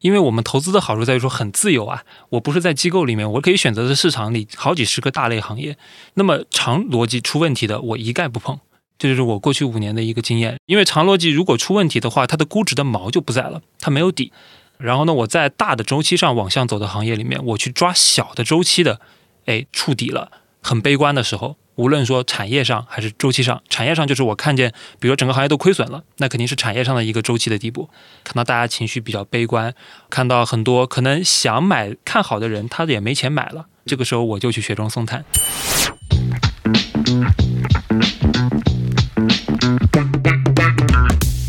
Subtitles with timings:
[0.00, 5.76] 因为我们投资的好处在于说很自由啊，我不是在机构里面，我可以选择的市场里好几十个大类行业。
[6.14, 8.58] 那么长逻辑出问题的，我一概不碰。
[8.98, 10.58] 这就是我过去五年的一个经验。
[10.66, 14.32] 因为长逻辑如果出问题的话，它的估值的毛就不在了，它没有底。
[14.78, 19.00] 然后呢，我在大的周期上往上走的行业里面，我去抓小的周期的，
[19.44, 20.32] 哎，触底了，
[20.62, 21.56] 很悲观的时候。
[21.80, 27.88] 无论说产业上还是周期上，产业上就是我看见，比如说整个行业都亏损了，那肯定是产业上的一个周期的地步。
[28.22, 29.72] 看到大家情绪比较悲观，
[30.10, 35.24] 看到很多可能想买看好的人，他也没钱买了，这个时候我就去雪中送炭。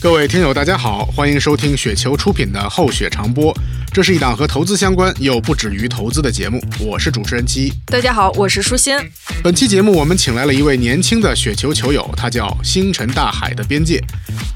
[0.01, 3.53] 各位听友，大家好，欢迎收听雪球出品的《厚雪长播》，
[3.93, 6.59] 这是一档和投资相关又不止于投资的节目。
[6.79, 7.71] 我是主持人七。
[7.85, 8.97] 大家好，我是舒心。
[9.43, 14.03] 本期节目我们请来了一位年轻的雪球球友，他叫星辰大海的边界，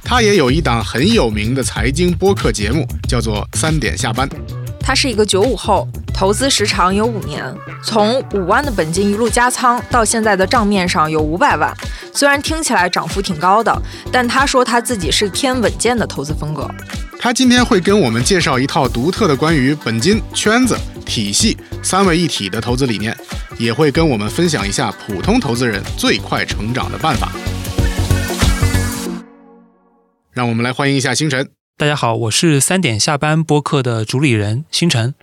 [0.04, 4.28] 他也有一档很有名的财经播客节目，叫做三点下班。
[4.86, 7.44] 他是一个九五后，投资时长有五年，
[7.84, 11.76] 从五万的本金一路加仓，到现在的账面上有五百万。
[12.14, 13.76] 虽然听起来涨幅挺高的，
[14.12, 16.70] 但他说他自己是偏稳健的投资风格。
[17.20, 23.18] 他今天会跟我们介绍一套独特的关于本金、圈子、体系三位一体的投资理念，
[23.58, 27.32] 也会跟我们分享一下普通投资人最快成长的办法。
[30.32, 31.55] 让我们来欢迎一下星辰。
[31.78, 35.14] 大家好，我是三点下班播客的主理人星辰。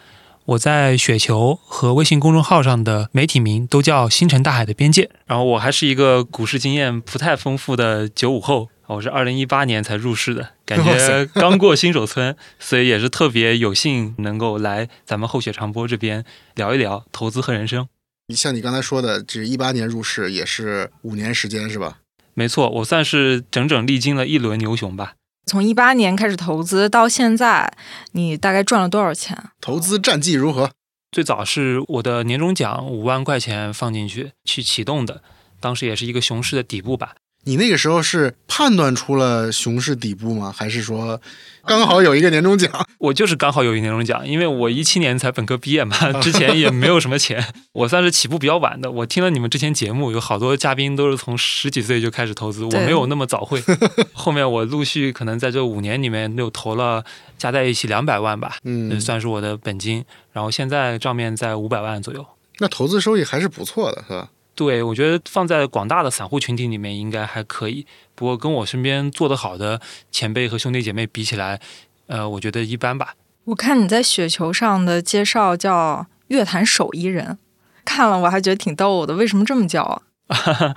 [0.44, 5.08] 我在雪球和微信公众号上的媒体名都叫星辰大海的边界。
[5.24, 16.22] 然后我还是一个股市经验不太丰富的九五后，我是二零一八年才入市的，感觉刚过新手村， 所以也是特别有幸能够来咱们后雪长播这边
[16.54, 17.88] 聊一聊投资和人生。
[18.28, 22.00] 你像你刚才说的，这一八年入市也是五年时间是吧？
[22.34, 25.14] 没错，我算是整整历经了一轮牛熊吧。
[25.44, 27.72] 从一八年开始投资到现在，
[28.12, 29.36] 你大概赚了多少钱？
[29.60, 30.70] 投资战绩如何？
[31.10, 35.22] 最早是我的年终奖五万块钱放进去去启动的，
[35.60, 37.16] 当时也是一个熊市的底部吧。
[37.44, 40.54] 你那个时候是判断出了熊市底部吗？
[40.56, 41.20] 还是说
[41.64, 42.70] 刚好有一个年终奖？
[42.98, 48.90] 我就是刚好有一个年终奖，因为我一七年才本科毕业嘛， 之前也没有什么钱，我算是起步比较晚的。
[48.90, 53.62] 我听了你们之前节目，有好多嘉宾都是从十几岁就开始投资，我没有那么早会。
[54.14, 57.04] 后面我陆续可能在这五年里面又投了
[57.36, 60.04] 加在一起两百万吧，嗯，算是我的本金。
[60.32, 62.24] 然后现在账面在五百万左右，
[62.58, 64.28] 那投资收益还是不错的，是吧？
[64.54, 69.80] 对，我觉得放在广大的散户群体里面应该还可以，不过跟我身边做得好的
[70.10, 71.60] 前辈和兄弟姐妹比起来，
[72.06, 73.14] 呃，我觉得一般吧。
[73.44, 77.38] 我看你在雪球上的介绍叫“乐坛手艺人”，
[77.84, 80.76] 看了我还觉得挺逗的，为什么这么叫啊？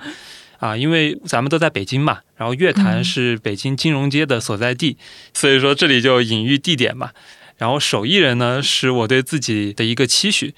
[0.58, 4.96] 啊，因为咱们都在北京嘛，然后乐坛是北京金融街的所在地，
[5.34, 7.10] 所以说这里就隐喻地点嘛。
[7.58, 10.54] 然后手艺人呢，是我对自己的一个期许。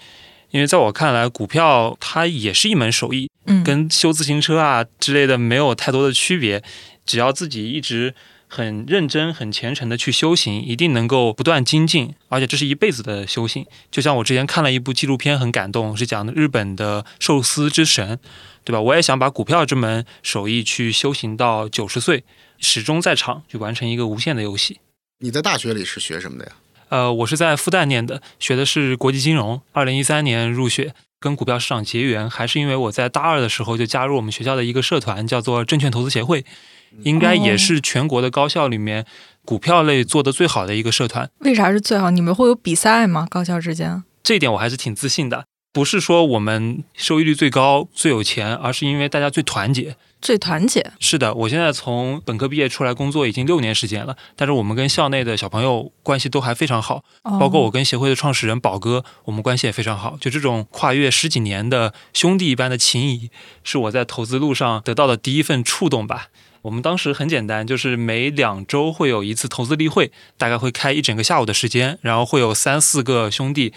[0.51, 6.63] 因为在我看来，股票它也是一门手艺，嗯，跟修自行车啊之类的没有太多的区别。
[7.05, 8.15] 只要自己一直
[8.47, 13.67] 很认真、很虔诚的去修行，一定能够不断精进，而且这是一辈子的修行。
[13.91, 18.19] 就像我之前看了一部纪录片，很感动，是讲的日本的寿司之神，
[18.65, 18.81] 对吧？
[18.81, 22.25] 我也想把股票这门手艺去修行到九十岁，
[22.59, 24.81] 始终在场，去完成一个无限的游戏。
[25.21, 26.53] 你在大学里是学什么的呀？
[26.89, 29.61] 呃，我是在复旦念的，学的是国际金融。
[29.73, 36.45] 二零一三年入学，跟股票市场结缘，还是因为我在大二的时候就加入我们学校的一个社团，叫做证券投资协会，
[37.05, 39.05] 应该也是全国的高校里面
[39.45, 41.31] 股票类做的最好的一个社团。
[41.41, 42.11] 为啥是最好？
[42.11, 43.27] 你们会有比赛吗？
[43.31, 44.03] 高校之间？
[44.23, 49.97] 这一点我还是挺自信的，不是说我们收益率最高、最有钱，而是因为大家最团结。
[50.21, 60.17] 最团结是的，我现在从本科毕业出来工作已经六年时间了，但是我们跟校内的小朋友关系都还非常好，包括我跟协会的创始人宝哥，我们关系也非常好。
[60.21, 63.31] 就这种跨越十几年的兄弟一般的情谊，
[63.63, 66.29] 是我在投资路上得到的第一份触动吧。
[66.63, 73.73] 我们当时很简单，就是每两周会有一次投资例会，大概会开一整个下午的时间，然后会有三四个兄弟，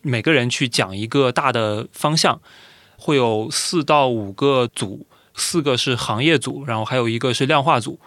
[0.00, 2.40] 每个人去讲一个大的方向，
[2.96, 5.06] 会有四到五个组。
[5.34, 7.98] 四个是行业组，然后还有一个是量化组，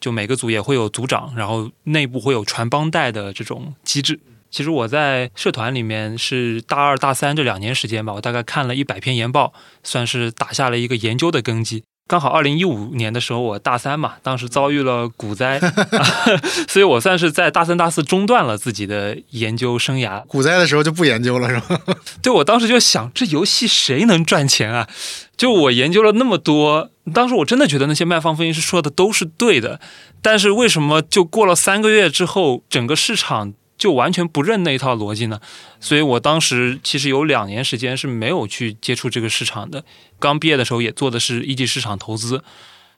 [0.00, 4.18] 就每个组也会有组长，然后内部会有传帮带的这种机制。
[4.50, 11.84] 其实我在社团里面是大二大三这两年时间吧，我大概看了一百篇研报，算是打下了一个研究的根基。
[12.08, 15.58] 刚好二零一五年的时候，我大三嘛， 当时遭遇了股灾，
[16.68, 20.22] 所以我算是在大三大四中断了自己的研究生涯。
[20.26, 21.80] 股灾的时候就不研究了，是吧？
[22.20, 24.88] 对，我当时就想，这游戏谁能赚钱啊？
[25.36, 29.80] 就我研究了那么多，当时我真的觉得那些卖方分析师说的都是对的，
[30.20, 33.54] 但是为什么就过了三个月之后，整个市场？
[33.82, 35.40] 就完全不认那一套逻辑呢？
[35.80, 39.82] 所以我当时其实有两年时间是没有去接触这个市场的。
[40.20, 42.44] 刚毕业的时候也做的是一级市场投资。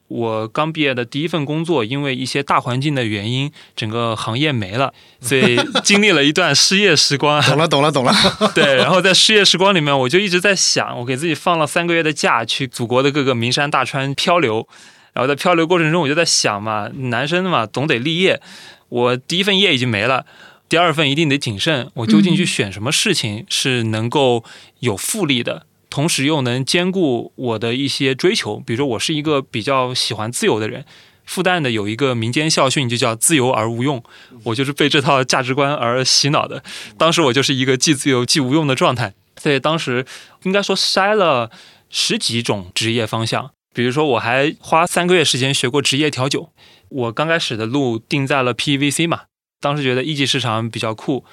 [0.09, 4.93] 我刚毕业的第一份工作，因为一些大环境的原因，整个行业没了，
[5.23, 7.41] 所以经历了一段失业时光。
[7.49, 8.13] 懂了，懂了，懂了。
[8.55, 14.69] 对，然后在失业时光里面，我就一直在想，我给自己放了三个月的假，去祖国的各个名山大川漂流。
[15.15, 18.43] 然后在漂流过程中，我就在想嘛，男生嘛总得立业。
[18.91, 20.25] 我第一份业已经没了，
[20.75, 21.89] 第二份一定得谨慎。
[21.95, 24.43] 我究竟去选什么事情是能够
[24.81, 25.67] 有复利的？
[25.89, 30.85] 同时又能兼顾我的一些追求，比如说我是一个比较喜欢自由的人，
[31.25, 34.03] 复旦的有一个民间校训就叫“自由而无用”，
[34.47, 36.65] 我就是被这套价值观而洗脑的。
[36.99, 40.05] 当时我就是一个既自由既无用的状态，所以当时
[40.43, 41.53] 应该说筛了
[41.89, 46.51] 十几种职业方向，比如说我还花三个月时间学过职业调酒。
[46.89, 49.23] 我刚开始的路定在了 PVC 嘛，
[49.65, 51.25] 当时觉得一级市场比较酷，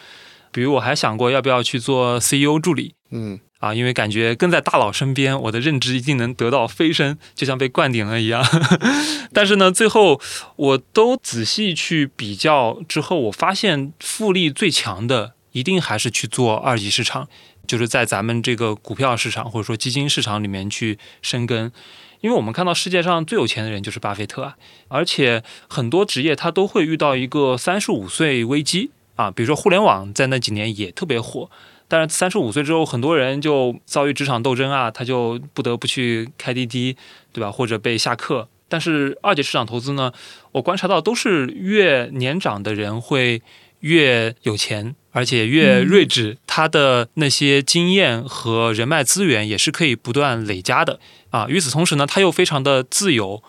[0.53, 3.39] 比如我还想过要不要去做 CEO 助理，嗯。
[3.59, 8.43] 啊，因为感觉跟在大佬身边，我的认知一定能得到飞升，就像被灌顶了一样。
[9.31, 10.19] 但是呢，最后
[10.55, 17.27] 我都仔细去比较之后，我发现复利最强的一定还是去做二级市场，
[17.67, 21.71] 就是在咱们这个股票市场或者说基金市场里面去深耕。
[22.21, 24.55] 因为我们看到世界上最有钱的人就是巴菲特啊，
[24.87, 31.49] 而且很多职业他都会遇到一个三十五岁危机啊，比如说互联网在那几年也特别火。
[31.87, 36.95] 但是三十五岁之后，很多人就遭遇职场斗争啊，他就不得不去开滴滴，
[37.33, 37.51] 对吧？
[37.51, 38.47] 或者被下课。
[38.69, 40.13] 但是二级市场投资呢，
[40.53, 43.41] 我观察到都是越年长的人会
[43.81, 51.01] 越有钱，而且越睿智，他的那些经验和人脉资源也是可以不断累加的
[51.31, 51.47] 啊。
[51.49, 53.41] 与此同时呢，他又非常的自由，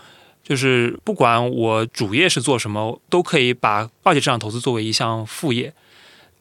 [0.42, 5.74] 就是不管我主业是做什么，都可以把二级市场投资作为一项副业。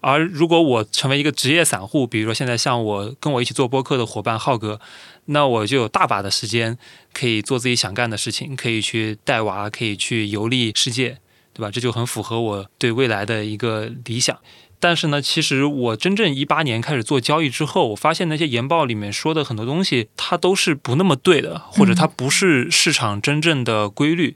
[0.03, 4.79] 而如果我成为一个职业散户，比如说现在像我跟我一起做播客的伙伴浩哥，
[5.25, 6.75] 那我就有大把的时间
[7.13, 11.19] 可以做自己想干的事情，可以去带娃，可以去游历世界，
[11.53, 11.69] 对吧？
[11.69, 14.35] 这就很符合我对未来的一个理想。
[14.81, 24.35] 但是呢，其实我真正一八年开始做交易之后，我发现那些研报里面说的很多东西，它都是不那么对的，或者它不是市场真正的规律。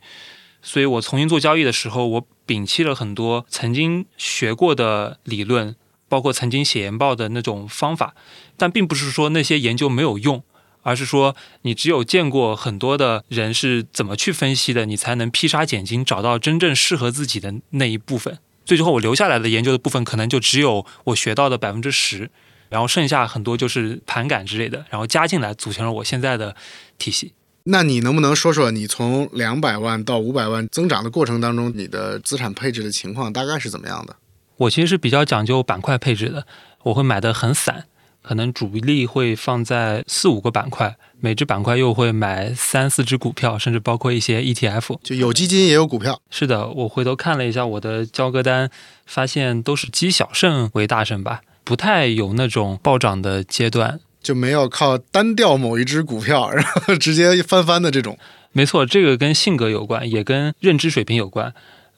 [0.61, 2.27] 所以我重新做交易的时候，我。
[2.47, 5.75] 摒弃了很多曾经学过的理论，
[6.07, 8.13] 包括曾经写研报的那种方法，
[8.55, 10.43] 但并不是说那些研究没有用，
[10.83, 18.37] 而是说你只有见过很多的人是怎么去分析的，你才能披沙拣金，找到真正适合自己的那一部分。
[18.65, 22.29] 最后我留下来的研究的部分，可能就只有我学到的百分之十，
[22.69, 26.55] 然后剩下很多就是盘感之类的，然后加进来组成了我现在的
[26.97, 27.33] 体系。
[27.67, 34.15] 那你能不能说说你从两百万到五百万增长的过程当中，你的资产配置的情况大概是怎么样的？
[34.57, 36.45] 我其实是比较讲究板块配置的，
[36.83, 37.85] 我会买的很散，
[38.27, 46.19] 可能主力会放在四五个板块，每只板块又会买三四只股票，甚至包括一些 ETF，就有基金也有股票。
[46.31, 48.69] 是的，我回头看了一下我的交割单，
[49.05, 53.99] 发现都是积小胜为大胜吧，不太有那种暴涨的阶段。
[54.23, 58.17] 就没有靠单调某一只股票， 然后直接翻番的这种。
[58.51, 61.53] 没错，这个跟性格有关，也跟认知水平有关。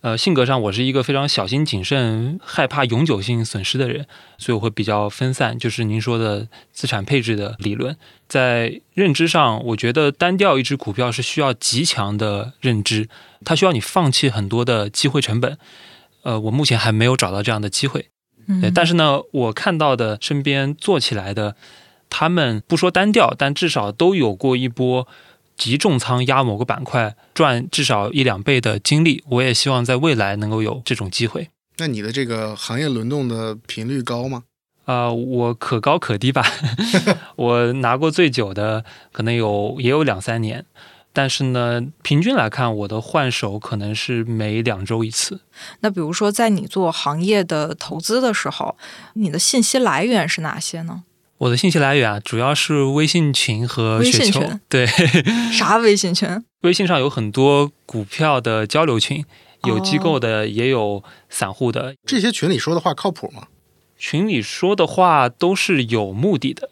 [0.08, 4.06] 呃，性格上我是一个非常小心谨慎、害怕永久性损失的人，
[4.38, 5.60] 所以我会比较分散。
[5.60, 7.98] 就是您说的资产配置的理论，
[8.30, 13.10] 在认知上，我觉得单调一只股票是需要极强的认知，
[13.44, 15.58] 它需要你放弃很多的机会成本。
[16.24, 18.08] 呃，我目前还没有找到这样的机会。
[18.48, 21.58] 嗯，但是呢，我看到的身边做起来的。
[22.10, 25.06] 他们不说单调，但至少都有过一波
[25.58, 29.24] 极重仓压某个板块赚至少一两倍的经历。
[29.30, 31.50] 我也希望在未来能够有这种机会。
[31.78, 34.44] 那你的这个行业轮动的频率高吗？
[34.86, 36.46] 啊，我可高可低吧。
[37.36, 40.66] 我拿过最久的可能有也有两三年，
[41.12, 45.42] 但是呢，平均来看，我的换手可能是每两周一次。
[45.82, 48.78] 那比如说，在你做行业的投资的时候，
[49.14, 51.04] 你的信息来源是哪些呢？
[51.40, 54.42] 我的信息来源啊，主要是微信群和雪球。
[54.68, 54.88] 对，
[55.52, 56.28] 啥微信群？
[56.62, 59.24] 微信上有很多股票的交流群，
[59.66, 61.96] 有机构的，也有散户的。
[62.06, 63.48] 这些群里说的话靠谱吗？
[64.00, 66.70] 群里说的话都是有目的的，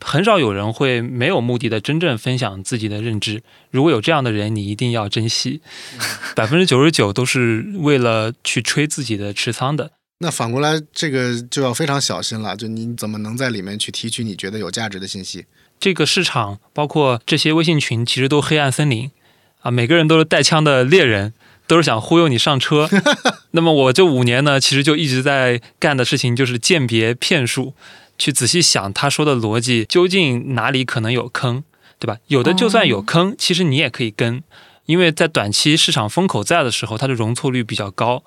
[0.00, 3.42] 很少有人会没有目的的真正分享自己的认知。
[3.70, 5.60] 如果有这样的人，你一定要珍惜。
[6.34, 9.92] 百分之九十九都是为了去吹自己的持仓的。
[10.18, 12.56] 那反过来，这个就要非常小心了。
[12.56, 15.44] 就你怎么能在里面去提取你觉得有价值的信息？
[15.78, 19.10] 这个市场包括这些微信群，其实都黑暗森林
[19.60, 21.34] 啊，每个人都是带枪的猎人，
[21.66, 22.88] 都是想忽悠你上车。
[23.52, 27.74] 那么我这五年呢，其实就一直在干的事情就是鉴别骗术，
[28.16, 31.62] 去仔细想他说的逻辑究竟哪里可能有坑，
[31.98, 32.16] 对吧？
[32.28, 34.42] 有的就算有坑，其实你也可以跟，
[34.86, 38.22] 因为在短期市场风口在的时候，它的容错率比较高，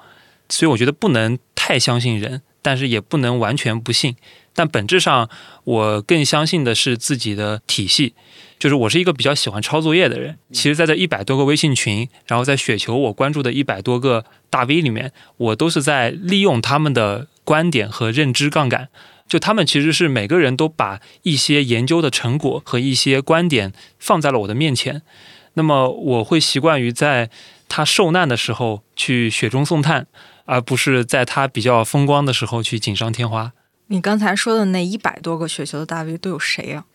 [0.49, 4.15] 所以我觉得不能太相信人，但是也不能完全不信。
[4.53, 5.29] 但本质上，
[5.63, 8.13] 我更相信的是自己的体系。
[8.57, 10.37] 就是我是一个比较喜欢抄作业的人。
[10.51, 18.89] 其实，在这一百多个微信群，然后在雪球我关注的一百多个大 V 里面，我都是在利用他们的观点和认知杠杆。
[19.29, 25.03] 就他们其实是每个人都把一些研究的成果和一些观点放在了我的面前。
[25.53, 27.29] 那么，我会习惯于在
[27.69, 30.07] 他受难的时候去雪中送炭，
[30.49, 33.53] 而不是在他比较风光的时候去锦上添花。
[33.85, 36.85] 你刚才说的那一百多个雪球的大 V 都有谁呀？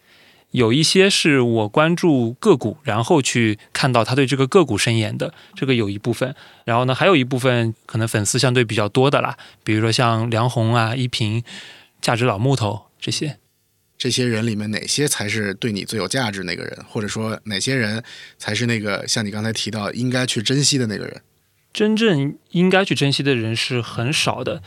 [0.50, 6.34] 有一些是我关注个股，然后去看到他对这个个股深研的，这个有一部分。
[6.64, 11.42] 然后呢，还有一部分可能粉丝相对比较多的啦，比如说像梁红啊、依萍、
[12.00, 13.38] 价值老木头这些。
[13.96, 16.84] 这些人里面哪些才是对你最有价值那个人？
[16.88, 18.02] 或者说哪些人
[18.36, 21.22] 才是那个像你刚才提到应该去珍惜的那个人？
[21.74, 24.62] 真正应该去珍惜的人是很少的。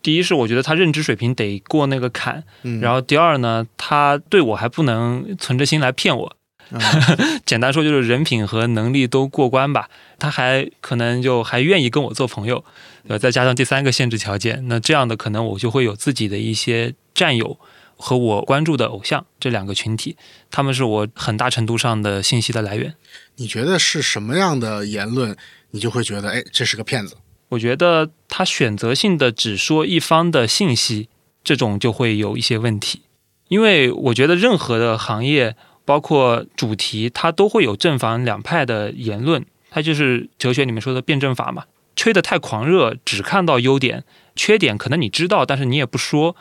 [0.00, 2.42] 第一是我觉得他认知水平得过那个坎，
[2.80, 6.36] 然后第二呢，他对我还不能存着心来骗我。
[7.44, 12.64] 简单说就是人品和能力都过关吧，他还可能就还愿意跟我做朋友。
[13.08, 17.58] 呃，再加上第三个限制条件，那这样的可能我就会有自己的一些战友
[17.96, 20.16] 和我关注的偶像这两个群体，
[20.50, 22.94] 他们是我很大程度上的信息的来源。
[23.36, 25.36] 你觉得是什么样的言论，
[25.72, 27.16] 你就会觉得哎，这是个骗子？
[27.48, 31.08] 我觉得他选择性的只说一方的信息，
[31.44, 33.02] 这种就会有一些问题。
[33.48, 39.44] 因为我觉得任何的行业，包括主题，它都会有正反两派的言论。
[39.70, 41.64] 它就是哲学里面说的辩证法嘛。
[41.94, 46.34] 吹得太狂热，只看到优点，缺点可能你知道，但是你也不说。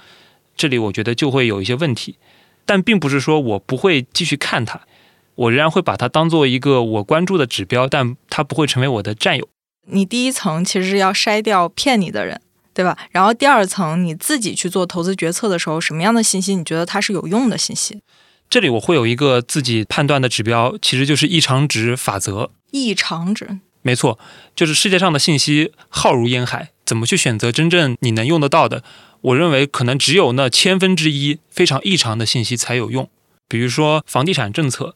[0.55, 2.17] 这里我觉得就会有一些问题。
[2.65, 4.79] 但并不是说我不会继续看它，
[5.35, 9.47] 我仍然会把它当做一个我关注的指标，但它不会成为我的战友。
[9.87, 12.39] 你第一层其实是要筛掉骗你的人，
[12.73, 12.95] 对吧？
[13.09, 18.01] 然后第二层你自己去做投资决策的时候，什么样的信息你觉得它是有用的信息？
[18.49, 22.51] 这里我会有一个自己判断的指标，其实就是异常值法则。
[22.71, 24.19] 异常值，没错，
[24.55, 28.83] 就是世界上的信息浩如烟海，怎么去选择真正你能用得到的？
[29.21, 33.09] 我认为可能只有那千分之一非常异常的信息才有用。
[33.47, 34.95] 比如说房地产政策。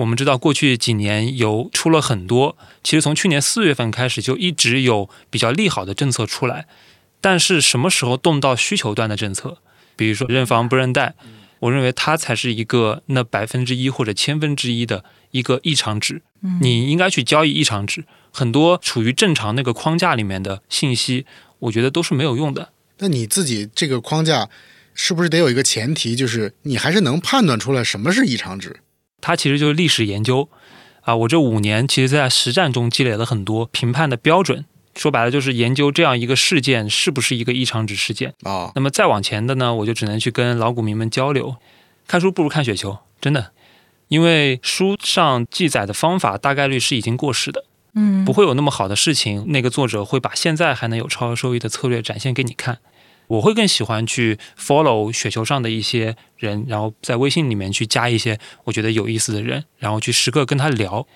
[0.00, 6.66] 我们知道，过去几年有出了很多，其实从去年四月份开始就一直有比较利好的政策出来。
[7.20, 9.58] 但是什么时候动到需求端的政策，
[9.96, 11.14] 比如说认房不认贷，
[11.58, 16.22] 我认为它才是一个那百分之一或者千分之一的一个异常值。
[16.62, 21.26] 你应该去交易异常值，很多处于正常那个框架里面的信息，
[21.58, 22.70] 我觉得都是没有用的。
[23.00, 24.48] 那你自己这个框架
[24.94, 28.80] 是不是得有一个前提，就是你还是能判断出来什么是异常值？
[29.20, 30.48] 它其实就是历史研究，
[31.02, 34.64] 啊，我这五年其实在实战中积累了很多评判的标准。
[34.96, 38.72] 说白了就是研究这样一个事件是不是一个异常值事件啊。
[38.74, 41.54] 那么再往前的呢，我就只能去跟老股民们交流。
[42.08, 43.52] 看书不如看雪球，真的，
[44.08, 52.78] 因为书上记载的方法大概率是已经过时的，嗯，不会有那么好的事情，那个作者会把现在还能有超额收益的策略展现给你看。
[53.30, 61.06] 我会更喜欢去 follow 雪球上的一些人，然后在微信里面去加一些我觉得有意思的人，然后去时刻跟他聊。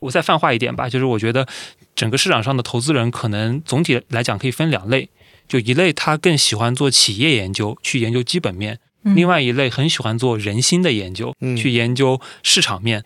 [0.00, 1.48] 我再泛化一点吧，就是我觉得
[1.94, 5.08] 整个市场上的投资人可能总体来讲可以分两类，
[5.48, 8.76] 就一类他更喜欢做企业研究，去研究基本面；
[9.14, 13.02] 另外一类很喜欢做人心的研究，去研究市场面，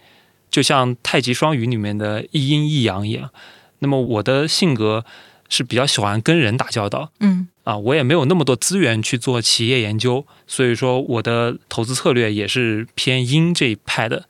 [0.51, 3.31] 就像太极双鱼里面的一阴一阳一样。
[3.79, 5.05] 那么我的性格。
[5.49, 14.29] 是比较喜欢跟人打交道，嗯啊，我也没有那么多资源去做企业研究，所以说我的投资策略也是偏阴这一派的，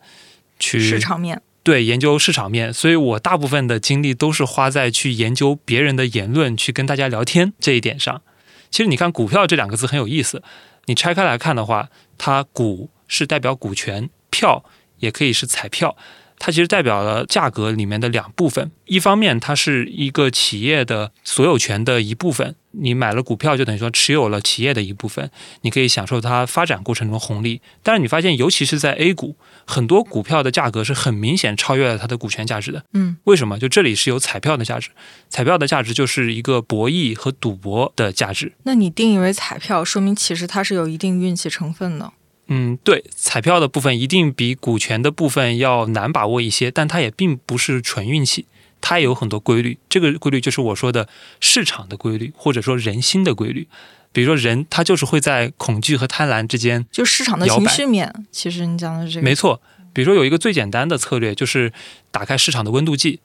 [0.58, 8.22] 去市场面对研究市场面，所以我大部分的精力都是花在去研究别人的言论，去跟大家聊天这一点上。
[8.70, 10.42] 其实你看“股票”这两个字很有意思，
[10.86, 14.64] 你拆开来看的话，它“股”是代表股权，“票”
[15.00, 15.94] 也可以是彩票。
[16.38, 25.30] 它其实代表了价格里面的两部分，一方面它是一个企业的所有权的一部分，你买了股票就等于说持有了企业的一部分，
[25.62, 27.60] 你可以享受它发展过程中红利。
[27.82, 32.84] 但是你发现，尤其是在 A 股，很多股票的价格是很明显超越了它的股权价值的。
[32.92, 33.58] 嗯，为什么？
[33.58, 34.90] 就这里是有彩票的价值，
[35.28, 38.52] 彩票的价值就是一个博弈和赌博的价值。
[38.64, 42.12] 那你定义为彩票，说明其实它是有一定运气成分的。
[42.48, 48.46] 嗯，对，彩票的部分一定比股权的部分要难把握一些，但它也并不是纯运气，
[48.80, 49.78] 它也有很多规律。
[49.88, 51.08] 这个规律就是我说的
[51.40, 53.68] 市场的规律，或者说人心的规律。
[54.12, 58.12] 比如说人，他就是会在恐惧和贪婪之间，就市场的情绪面。
[58.32, 59.60] 其实你讲的是这个，没错。
[59.92, 61.72] 比如说有一个最简单的策略，就是
[62.10, 63.20] 打开市场的温度计，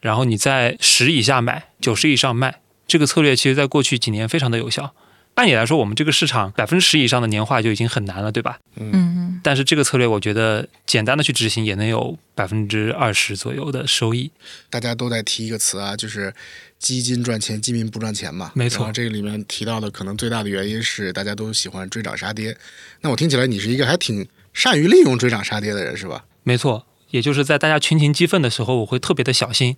[0.00, 2.60] 然后你在十以下买，九十以上卖。
[2.88, 4.94] 这个策略其实在过去几年非常的有效。
[5.36, 8.58] 按理来说，我们这个市场百分之十以上的年化就已经很难了，对吧？
[8.76, 9.40] 嗯嗯。
[9.44, 14.30] 但是这个策略，我觉得简单的去执行也能有百分之二十左右的收益。
[14.70, 16.34] 大家都在提一个词啊，就是
[16.78, 18.50] 基金赚钱，基民不赚钱嘛。
[18.54, 18.90] 没错。
[18.92, 22.56] 这个里面提到的可能最大的原因是大家都喜欢追涨杀跌。
[23.02, 26.24] 那我听起来你是一个还挺善于利用追涨杀跌的人，是吧？
[26.42, 26.86] 没错。
[27.10, 29.76] 也就是在大家群情激愤的时候，我会特别的小心，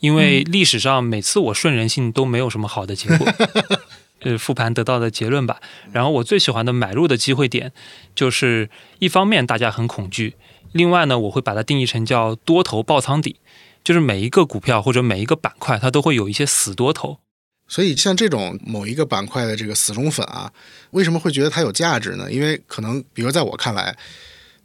[0.00, 3.30] 因为历史上每次我顺人性都没有什么好的结果。
[4.24, 5.60] 呃，复盘得到的结论吧。
[5.92, 7.72] 然后我最喜欢的买入的机会点，
[8.14, 10.34] 就是一方面大家很恐惧，
[10.72, 13.36] 另外呢，我会把它定义成叫多头爆仓底，
[13.84, 17.18] 就是每一个股票或者每一个板块，它都会有一些死多头。
[17.66, 20.52] 所以像这种某一个板块的这个死忠粉啊，
[20.90, 22.30] 为什么会觉得它有价值呢？
[22.30, 23.96] 因为可能，比如在我看来，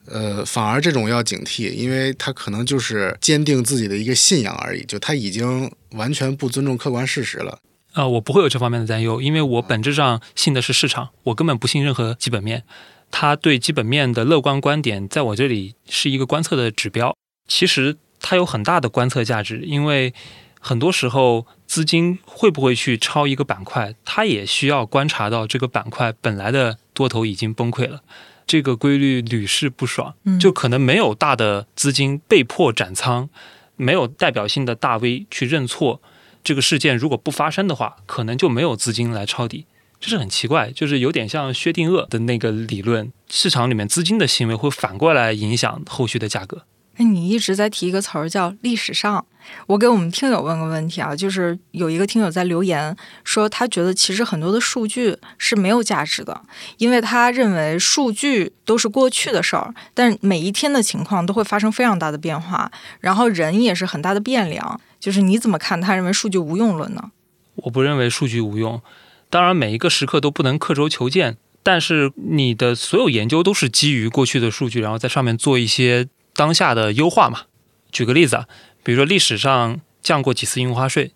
[0.05, 7.59] 呃，反而这种要警惕，因为他可能就是坚定自己的一个信仰而已，就他已经完全不尊重客观事实了。
[7.93, 12.63] 啊，我不会有这方面的担忧，因为我本质上信的是市场，我根本不信任何基本面。
[13.11, 17.15] 他对基本面的乐观观点，在我这里是一个观测的指标。
[17.47, 20.13] 其实它有很大的观测价值，因为
[20.59, 28.01] 很多时候资金会不会去抄一个板块，它也需要观察到这个板块本来的多头已经崩溃了，
[28.45, 33.29] 这个规律屡试不爽，就可能没有大的资金被迫斩仓，
[33.75, 35.99] 没有代表性的大 V 去认错。
[36.43, 39.65] 这个事件如果不发生的话，可能就没有资金来抄底，
[39.99, 46.63] 这是很奇怪，就是有点像薛定谔的那个理论，市场里面资金的行为会反过来影响后续的价格。
[46.95, 49.25] 哎，你一直在提一个词儿叫历史上，
[49.67, 52.93] 我给我们听友问个问题啊，就是有一个听友在留言
[53.23, 56.41] 说，他觉得其实很多的数据是没有价值的，
[56.77, 64.81] 因为他认为数据都是过去的事儿，但每一天的情况都会发生非常大的变化，然后人也是很大的变量。
[64.99, 65.79] 就是你怎么看？
[65.79, 67.11] 他认为数据无用论呢？
[67.55, 68.81] 我不认为数据无用。
[69.29, 77.43] 当然，每一个时刻都不能刻舟求剑，但是你的所有研究都是基于过去的数据，然后在上面做一些当下的优化嘛。
[77.91, 78.47] 举个例子啊，
[78.83, 81.11] 比如说历史上降过几次印花税，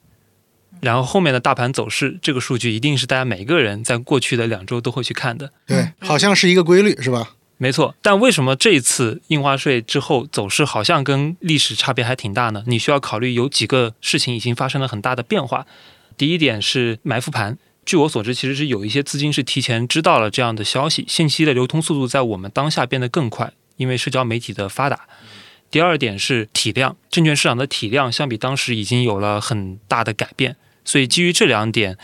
[0.82, 5.52] 然后后面的大盘走势，这个数据一定是大家每一个人在过去的两周都会去看的。
[5.65, 7.32] 对，好像是一个规律，是吧？
[7.63, 12.62] 没错，但为什么这一次印花税之后走势好像跟历史差别还挺大呢？
[12.67, 15.65] 你需要考虑有几个事情已经发生了很大的变化。
[16.17, 25.08] 第一点是埋伏盘，据我所知，其实是有一些资金是提前知道了这样的消息，信息的流通速度在我们当下变得更快，因为社交媒体的发达。
[25.71, 31.97] 第二点是体量，证券市场的体量相比当时已经有了很大的改变，所以基于这两点，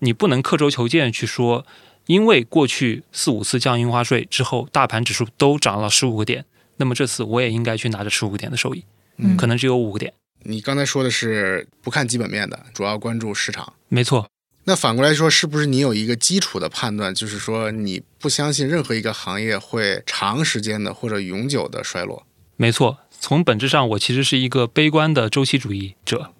[0.00, 1.64] 你不能刻舟求剑去说。
[2.06, 6.44] 因为过去四五次降印花税之后，大盘指数都涨了十五个点，
[6.76, 8.84] 那么这次我也应该去拿着十五个点的收益，
[9.16, 10.12] 嗯，可能只有五个点。
[10.44, 14.28] 你刚才说的是不看基本面的，主要关注市场，没错。
[14.68, 22.24] 那反过来说，是不是你有一个基础的判断，就是说你不相信任何一个行业会长时间的或者永久的衰落？
[22.56, 26.32] 没错，从本质上，我其实是一个悲观的周期主义者，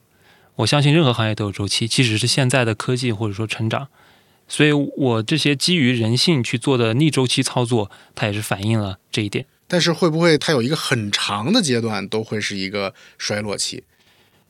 [0.57, 3.89] 我相信任何行业都有周期，即使是现在的科技或者说成长。
[4.49, 9.47] 所以，我这些基于人性去做的逆周期操作，它也是反映了这一点。
[9.67, 13.83] 但是，会不会它有一个很长的阶段都会是一个衰落期？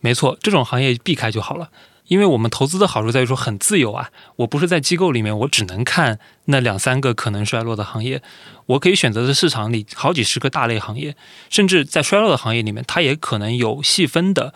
[0.01, 1.71] 没错，这种行业避开就好了。
[2.09, 8.23] 因为我们投资的好处在于说很自由啊，我不是在机构里面，我只能看那两三个可能衰落的行业，
[8.67, 11.17] 我可以选择的市场里好几十个大类行业，
[11.51, 14.55] 甚至在衰落的行业里面，它也可能有细分的，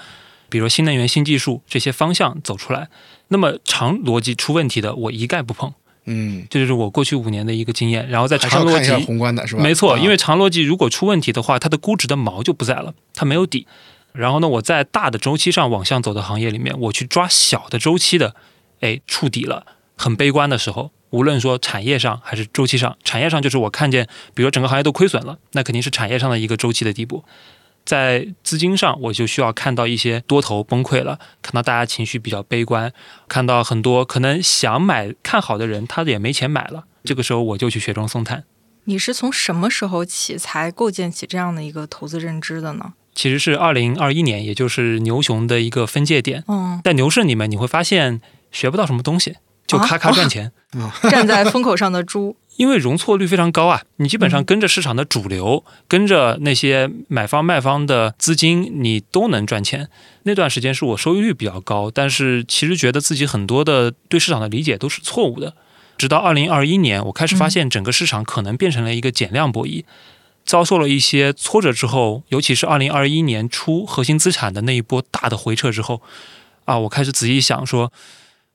[0.49, 2.89] 比如新能源、新技术这些方向走出来。
[3.33, 5.73] 那么长逻辑出问题的，我一概不碰。
[6.07, 8.09] 嗯，这就是我过去五年的一个经验。
[8.09, 9.63] 然后在长逻辑宏观的是吧？
[9.63, 13.67] 没错，因为长逻辑如果出问题的话，它的估值的毛就不在了，它没有底。
[14.13, 18.35] 然后呢，我在大的周期上往向走的行业里面，我去抓小的周期的，
[18.81, 19.65] 哎，触底了，
[19.97, 27.25] 很悲观的时候，无论说产业上还是周期上，产业上就是我看见，比如说整个行业都亏损了，那肯定是产业上的一个周期的地步。
[27.91, 32.93] 在资金上，我就需要看到一些多头崩溃了，看到大家情绪比较悲观，
[33.27, 36.85] 看到很多可能想买看好的人，他也没钱买了。
[37.03, 38.45] 这个时候，我就去雪中送炭。
[38.85, 42.93] 你是从什么时候起才构建起这样的一个投资认知的呢？
[43.13, 46.45] 其实是二零二一年，也就是牛熊的一个分界点。
[46.47, 48.21] 嗯，在牛市里面，你会发现
[48.53, 49.35] 学不到什么东西，
[49.67, 50.53] 就咔咔赚钱。
[51.11, 52.37] 站在风口上的猪。
[52.61, 59.89] 因为容错率非常高啊，你基本上跟着市场的主流，跟着那些买方卖方的资金，你都能赚钱。
[60.25, 65.55] 那段时间是我收益率比较高，但是其实觉得自己很多的对市场的理解都是错误的。
[65.97, 69.85] 直到二零二一年，我开始发现整个市场可能变成了一个减量博弈，
[70.45, 76.03] 遭受了一些挫折之后，尤其是二零二一年初核心资产的那一波大的回撤之后，
[76.67, 77.91] 啊，我开始仔细想说。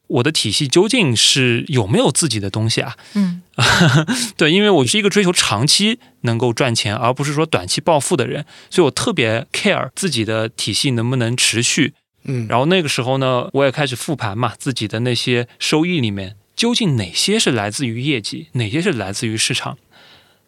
[0.08, 2.96] 我的体系究竟是有没有自己的东西啊？
[3.14, 3.42] 嗯，
[4.38, 11.94] 对，因为我是一个追求长期能够赚钱，而不是说短期暴富的人，所以我特别 care 自己的体系能不能持续。
[12.24, 19.78] 嗯，然后那个时候呢，我也开始复盘嘛，自己的那些收益里面，究竟哪些是来自于业绩，哪些是来自于市场？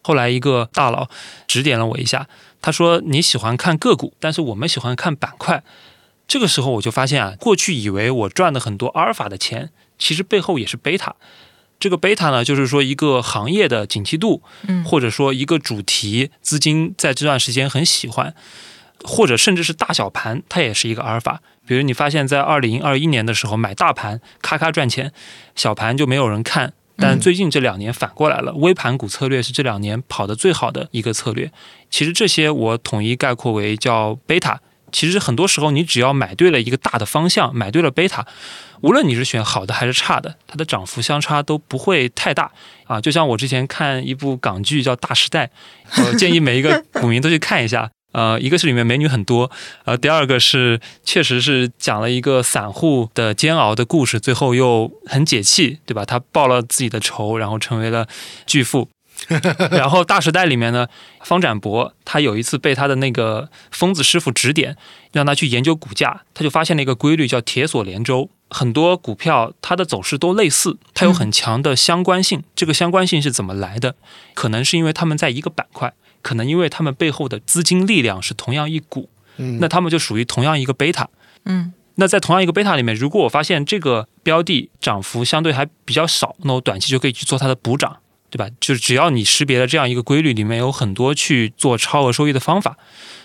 [0.01, 1.09] 后来一个大佬
[1.47, 2.27] 指点了我一下，
[2.61, 5.63] 他说：“你喜欢看个股，但是我们喜欢看板块。”
[6.27, 11.15] 这个时候我就发现啊，过去以为我赚的很多阿尔法的钱，其实背后也是贝塔。
[11.79, 18.33] 这个贝塔呢，就是说一个行业的景气度，嗯，或者说一个主题资金在这段时间很喜欢，
[19.03, 21.41] 或者甚至是大小盘，它也是一个阿尔法。
[21.65, 25.13] 比如你发现，在二零二一年的时候买大盘咔咔赚钱，
[25.55, 26.73] 小盘就没有人看。
[26.97, 31.51] 但最近这两年反过来了，微盘股策略是这两年跑得最好的一个策略。
[31.91, 34.59] 其实这些我统一概括为叫贝塔。
[34.91, 38.25] 其实很多时候，你只要买对了一个大的方向，买对了贝塔，
[38.81, 42.51] 无论你是选好的还是差的，它的涨幅相差都不会太大
[42.85, 43.01] 啊。
[43.01, 45.51] 就像我之前看一部港剧叫《大时代》，
[46.05, 47.89] 我 建议每一个股民都去看一下。
[48.13, 49.51] 呃，一个是里面美女很多，
[49.83, 56.03] 呃，第二个是确实是讲了一个散户的煎熬的故事，最后又很解气，对吧？
[56.03, 58.07] 他报了自己的仇，然后成为了
[58.47, 58.89] 巨富。
[59.71, 60.87] 然后《大时代》里面呢，
[61.23, 64.77] 方展博他有一次被他的那个疯子师傅指点，
[65.11, 68.29] 让他去研究股价，他就发现了一个规律，叫铁锁连舟。
[68.49, 72.43] 很多股票它的走势都类似，它有很强的相关性。
[72.55, 73.95] 这个相关性是怎么来的？
[74.33, 81.09] 可能是因为他们在一个板块，可能因为他们背后的资金力量是同样一股，那他们就属于同样一个贝塔。
[81.43, 87.97] 嗯，那在同样一个贝塔里面，如果我发现这个标的涨幅相对还比较少，那我短期就可以去做它的补涨。
[88.29, 88.47] 对吧？
[88.59, 92.77] 就是只要你识别了这样一个规律，里面有很多去做超额收益的方法。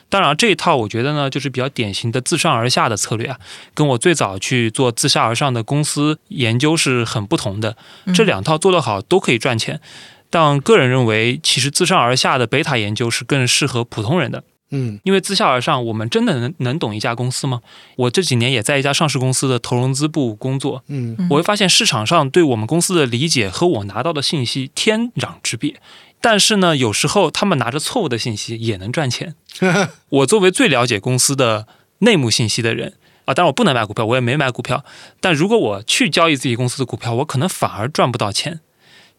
[0.08, 3.38] 当然，这一套我觉得呢，就是比较典型的自上而下的策略啊，
[3.72, 7.76] 跟我最早去做自下而上的公司研究是很不同的。
[8.14, 9.80] 这两套做得好都可以赚钱，
[10.28, 14.44] 但个人认为，其实自上而下的贝塔研究是更适合普通人的。
[14.72, 17.60] 嗯，因为自下而上，我们真的能能懂一家公司吗？
[17.96, 25.80] 我这几年也在一家上市公司的投融资部工作，嗯，我会发现市场上对我们公司的理解和我拿到的信息天壤之别。
[26.20, 29.34] 但是呢，有时候他们拿着错误的信息也能赚钱。
[30.08, 31.66] 我作为最了解公司的
[31.98, 34.84] 内幕信息的人啊，当然我不能买股票，我也没买股票。
[35.20, 38.60] 但如果我去交易自己公司的股票，我可能反而赚不到钱。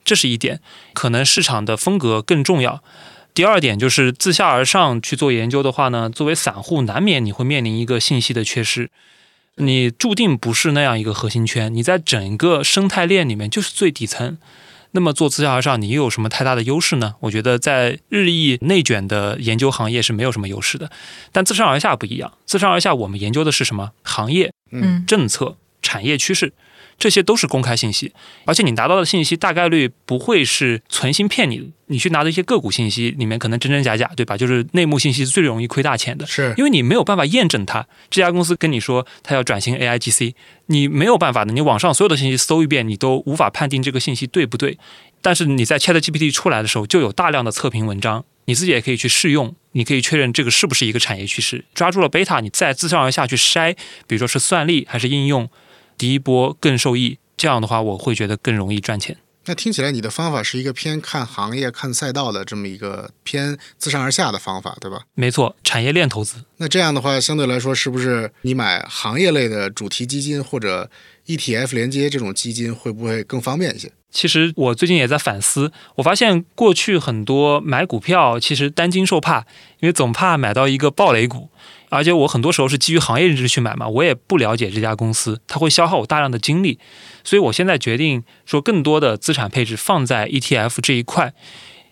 [0.06, 0.60] 这是一点，
[0.94, 2.84] 可能市场的风格更重要。
[3.34, 8.90] 第二点就是自下而上去做研究的话呢，作为散户难免你会面临一个信息的缺失，
[9.56, 14.38] 你注定不是那样一个核心圈，你在整个生态链里面就是最底层。
[14.96, 17.16] 那么做自下而上，你又有什么太大的优势呢？
[17.22, 20.92] 我觉得在日益内卷的研究行业是没有什么优势的。
[21.32, 23.90] 但自上而下不一样，自上而下我们研究的是什么？
[24.04, 26.54] 行业、嗯，政策、产业趋势。
[26.98, 28.12] 这些都是公开信息，
[28.46, 31.66] 而且你拿到的信息大概率不会是存心骗你的。
[31.88, 34.36] 你去拿的一些个股信息里面可能真真假假，对吧？
[34.36, 37.86] 就是内幕信息最容易亏大钱的，是因为你没有办法验证它。
[38.10, 40.34] 这家公司跟你说它要转型 AIGC，
[40.68, 41.54] 你没有办法的。
[41.54, 44.80] 你网上所有的信息搜一遍，你都无法判定这个信息对不对。
[45.22, 51.64] 但是你在 ChatGPT 出来的时候，就有大量的测评文章，你自己也可以去试用，你可以确认这个是不是一个产业趋势。
[51.76, 53.76] 抓住了贝塔，你再自上而下去筛，
[54.08, 55.48] 比如说是算力还是应用。
[55.98, 59.18] 第一波更受益，这样的话我会觉得更容易赚钱。
[59.46, 65.02] 那听起来你的方法是一个偏看行业、看赛道的这么一个偏自上而下的方法，对吧？
[65.16, 66.46] 没错，产业链投资。
[66.58, 70.90] 那这样的话，相对来说，是不是你买行业类的主题基金或者
[71.26, 73.92] ETF 连接这种基金会不会更方便一些？
[74.10, 79.40] 其实我最近也在反思，我发现过去很多买股票其实担惊受怕，
[79.82, 81.50] 因为总怕买到一个暴雷股。
[81.94, 86.80] 而且我很多时候是基于行业认知去买嘛，我也不了解这家公司，它会消耗我大量的精力，
[87.24, 91.34] 所以我现在决定说更多的资产配置放在 ETF 这一块。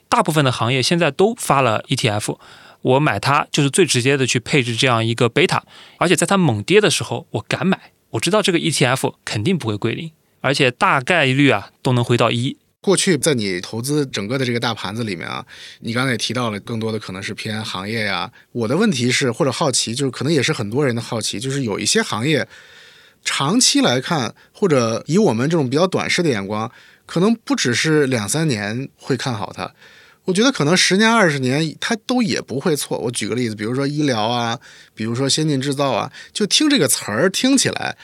[0.10, 2.38] 大部分的行业现在都发了 ETF，
[2.82, 5.64] 我买它就是最直接的去配置这样一个贝塔，
[5.98, 10.12] 而且在它猛跌的时候我敢买，我知道这个 ETF 肯定不会归零，
[10.42, 12.58] 而且大概率啊都能回到一。
[12.82, 15.46] 过去在你投资整个的这个大盘子里面啊，
[15.82, 18.32] 你刚才也提到了，更多的可能是偏行业呀。
[18.52, 22.48] 我的问题是，或者好奇，就是可能也是很多人的好奇，就是有一些行业
[23.24, 26.72] 长期来看，或者以我们这种比较短视的眼光，
[27.06, 29.72] 可能不只是两三年会看好它，
[30.26, 32.98] 我觉得可能十年二十年它都也不会错。
[32.98, 34.60] 我举个例子，比如说医疗啊，
[34.96, 37.96] 比如说先进制造啊，就听这个词儿听起来。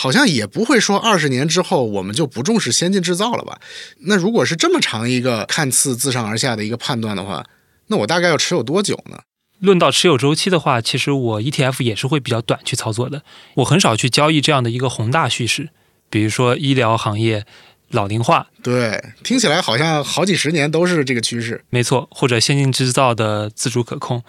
[0.00, 3.58] 好像也不会说二十年之后我们就不重视先进制造了吧？
[4.02, 7.44] 那如果是这么长一个看似自上而下的一个判断的话，
[7.88, 9.18] 那我大概要持有多久呢？
[9.58, 13.24] 论到持有周期的话，其实我 ETF 也是会比较短去操作的。
[13.56, 15.70] 我很少去交易这样的一个宏大叙事，
[16.08, 17.44] 比如说医疗行业
[17.90, 21.64] 老龄化，对，听起来好像好几十年都是这个趋势。
[21.70, 24.22] 没错，或者先进制造的自主可控。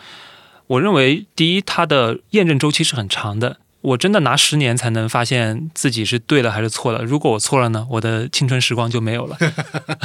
[0.66, 3.58] 我认为，第一，它的验证周期是很长的。
[3.82, 7.04] 我真的拿十年才能发现自己是对了还是错了。
[7.04, 9.38] 如果我错了呢，我的青春时光就没有了。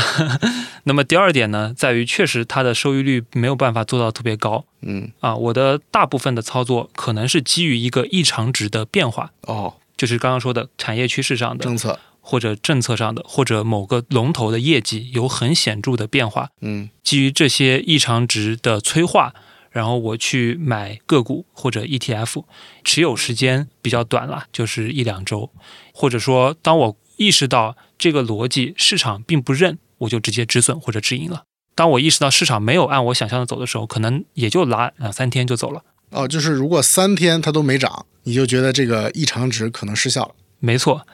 [0.85, 4.65] 那么第二点呢，在于确实它的收益率没有办法做到特别高。
[4.83, 9.33] 嗯啊，我的大部分的操作可能是基于一个异常值的变化。
[9.43, 16.51] 哦，就是刚刚说的产业趋势上的政策，或者政策上的，或者某个龙头的业绩有很显著的变化。
[16.61, 19.35] 嗯，基于这些异常值的催化。
[19.75, 22.45] 然后我去买个股或者 ETF，
[22.85, 25.51] 持有时间比较短了，就是一两周，
[25.93, 31.43] 或者说当我意识到这个逻辑市场并不认，我就直接止损或者止盈了。
[31.75, 35.83] 当我意识到市场没有按我想象的走的时候，可能也就拉两三天就走了。
[36.11, 40.35] 哦，就是如果三天它都没涨，你就觉得这个异常值可能失效了。
[40.61, 41.05] 没错。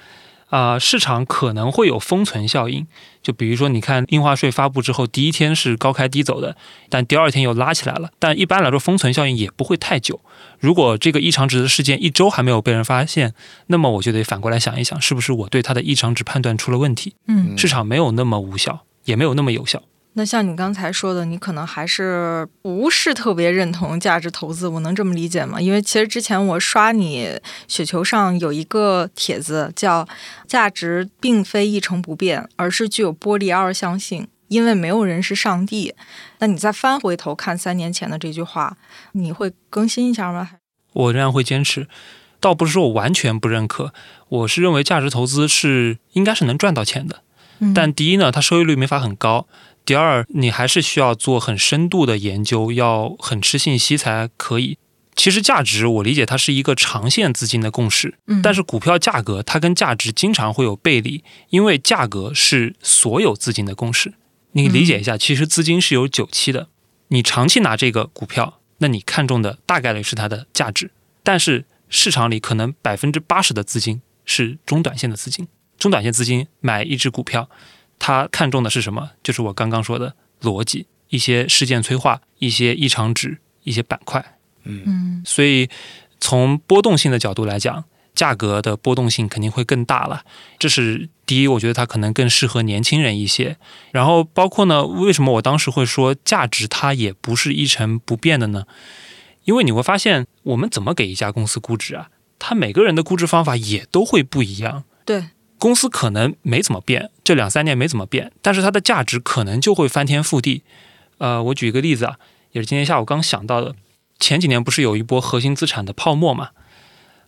[0.51, 2.87] 啊，市场可能会有封存效应，
[3.23, 6.57] 就比如说，你看印花税发布之后，第一天是高开低走的，
[6.89, 8.11] 但第二天又拉起来了。
[8.19, 10.21] 但一般来说，封存效应也不会太久。
[10.59, 13.33] 如果这个异常值的事件一周还没有被人发现，
[13.69, 17.15] 那么我就得反过来想一想，是不是我对它的异常值判断出了问题？
[17.29, 19.83] 嗯，市场没有那么无效，也没有那么有效。
[20.21, 25.59] 那像你刚才说的，你可能还是不是特别认同价值投资，我能这么理解吗？
[25.59, 30.07] 因为其实之前我刷你雪球上有一个帖子，叫
[30.47, 35.95] “价值并非一成不变，而是具有波粒二象性，因为没有人是上帝”。
[36.41, 38.77] 那你再翻回头看三年前的这句话，
[39.13, 40.51] 你会更新一下吗？
[40.93, 41.89] 我仍然会坚持，
[42.39, 43.95] 倒不是说我完全不认可，
[44.29, 47.23] 我是认为价值投资是应该是能赚到钱的，
[47.75, 49.47] 但第一呢，它收益率没法很高。
[49.91, 54.79] 第二，你还是需要做很深度的研究，要很吃信息才可以。
[55.17, 58.17] 其实价值，我理解它是一个长线资金的共识。
[58.29, 64.15] 嗯，但是股票价格它跟价值经常会有背离，因为价格是所有资金的共识。
[64.53, 66.69] 你理解一下，其实资金是有久期的。
[67.09, 70.93] 你长期拿这个股票，那你看中的大概率是它的价值。
[71.25, 77.51] 但是市场里可能百分之八十的资金是中短线的资金，中短线资金买一只股票。
[78.01, 79.11] 他看重的是什么？
[79.23, 84.39] 就是我刚刚说的逻辑，一些事件催化，一些异常值，一些板块。
[84.65, 85.69] 嗯，所以
[86.19, 87.85] 从波动性的角度来讲，
[88.15, 90.25] 价格的波动性肯定会更大了。
[90.59, 93.57] 这是第一，我觉得它可能更适合年轻人一些。
[93.93, 98.65] 然后包括呢，为什么我当时会说价值它也不是一成不变的呢？
[99.45, 102.09] 因为你会发现，我们怎么给一家公司估值啊？
[102.39, 104.85] 它每个人的估值方法也都会不一样。
[105.05, 105.31] 对。
[105.61, 110.63] 公司可能没怎么变，这两三年没怎么变，但是它的价值可能就会翻天覆地。
[111.19, 112.17] 呃，我举一个例子啊，
[112.53, 113.77] 也是今天下午刚想到的。
[114.19, 116.49] 前几年不是有一波核心资产的泡沫嘛？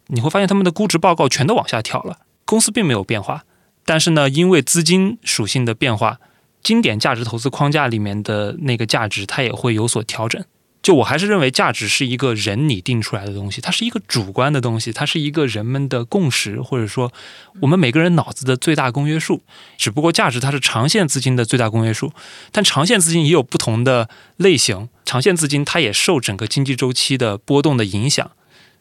[0.09, 3.45] 你会发现他们的估值报告全都往下跳了，公司并没有变化，
[3.85, 6.19] 但是呢，因为资金属性的变化，
[6.63, 10.43] 经典价值投资框架里面的那个价值它也会有所调整。
[10.83, 17.13] 就我还是认为价值是一个人拟定出来的东西，它是一个主观的东西，它是一个人们的共识，或者说
[17.61, 19.43] 我们每个人脑子的最大公约数。
[19.79, 22.13] 只不过价值它是长线资金的最大公约数，
[22.51, 28.33] 但长线资金也有不同的类型，长线资金它也受整个经济周期的波动的影响。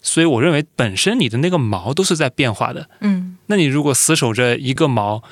[0.02, 2.90] 所以我认为本身你的那个毛都是在变化的。
[3.02, 5.24] 嗯，那你如果死守着一个毛。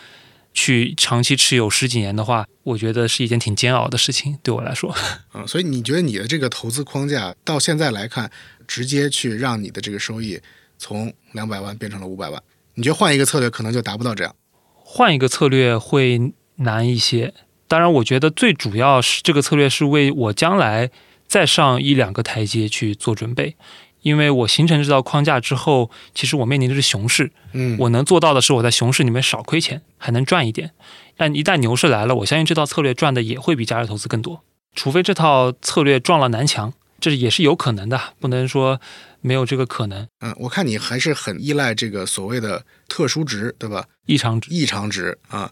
[0.60, 4.94] 去长期持有十几年的话，我觉得是一件挺煎熬的事情，对我来说。
[5.34, 8.30] 嗯，所以你觉得你的这个投资框架到现在来看，
[8.68, 10.38] 直接去让你的这个收益
[10.78, 12.44] 从两百万变成了五百万，
[12.74, 14.36] 你觉得换一个策略可能就达不到这样？
[14.74, 17.34] 换一个策略会难一些。
[17.70, 20.92] 当然，我觉得最主要是这个策略是为我将来
[21.26, 23.56] 再上一两个台阶去做准备。
[24.02, 30.72] 因为我形成这套框架之后，其实我面临的是熊市，嗯，我能做到的是我在熊市里面少亏钱，还能赚一点。
[31.18, 34.44] 但一旦牛市来了，我相信这套策略赚的也会比价值投资更多。
[34.76, 38.80] 除非这套策略撞了南墙，这也是有可能的，不能说
[39.20, 40.08] 没有这个可能。
[40.22, 43.86] 嗯，我看你还是很依赖这个所谓的特殊值，对吧？
[44.06, 45.52] 异常值，异常值啊。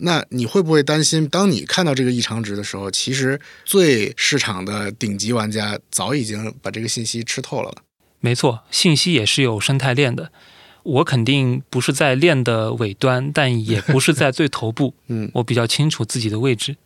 [0.00, 7.74] 那你会不会担心，当你看到这个异常值的时候，其实最市场的顶级玩家早已经把这个信息吃透了？
[8.26, 10.32] 没错，信息也是有生态链的。
[10.82, 14.94] 我肯定不是在链的尾端，但也不是在最头部。
[15.06, 16.76] 嗯，我比较清楚自己的位置，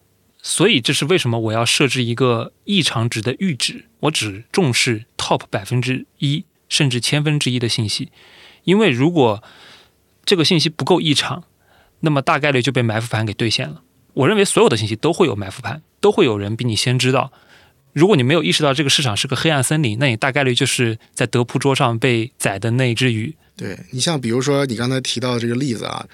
[0.43, 3.87] 所以这是为什么我要设置一个异常值的阈值。
[4.01, 8.13] 我只重视 top 百分之一甚至千分之一的信息，
[8.65, 9.43] 因为如果
[10.27, 11.45] 这个信息不够异常，
[12.01, 13.81] 那么大概率就被埋伏盘给兑现了。
[14.13, 17.33] 我认为所有的信息都会有埋伏盘，都会有人比你先知道。
[17.93, 23.35] 如果你没有意识到这个市场是个黑暗森林，那你大概率就是在德扑桌上被宰的那只鱼。
[23.57, 26.07] 对你像比如说你刚才提到的这个例子啊，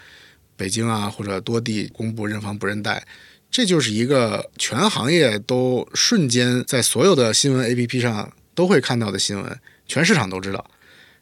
[0.57, 3.07] 北京啊或者多地公布认房不认贷，
[3.51, 10.69] 这就是一个全行业都瞬间在所有的新闻 APP 上都会看到的新闻，全市场都知道，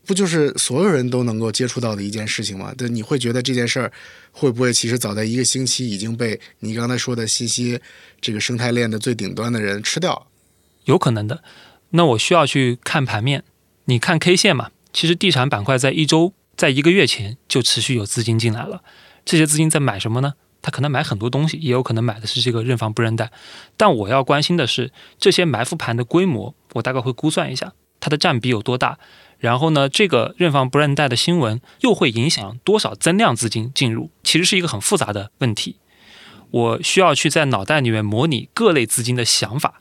[0.06, 2.72] 不就是所有人都能够接触到的一件事情吗？
[2.78, 3.92] 对，你会觉得这件事儿
[4.30, 7.78] 会不会其实早在一个星期已经被你刚才说的信息
[8.20, 10.26] 这个生态链的最顶端的人吃掉？
[10.84, 11.42] 有可能的。
[11.90, 13.44] 那我需要去看盘面，
[13.84, 14.70] 你看 K 线嘛？
[14.92, 18.82] 其实地产板块在一周、在一个月前就持续有资金进来了，
[19.24, 20.34] 这些资金在买什么呢？
[20.62, 23.30] 他可能买很多东西，也有可能买的是这个认房不认贷。
[23.76, 28.98] 但我要关心的是这些埋伏盘的规模，我大概会估算一下它的占比有多大。
[29.38, 34.10] 然后呢，这个认房不认贷的新闻又会影响多少增量资金进入？
[34.22, 35.76] 其实是一个很复杂的问题。
[36.54, 39.80] 我需要去在脑袋里面模拟各类资金的想法。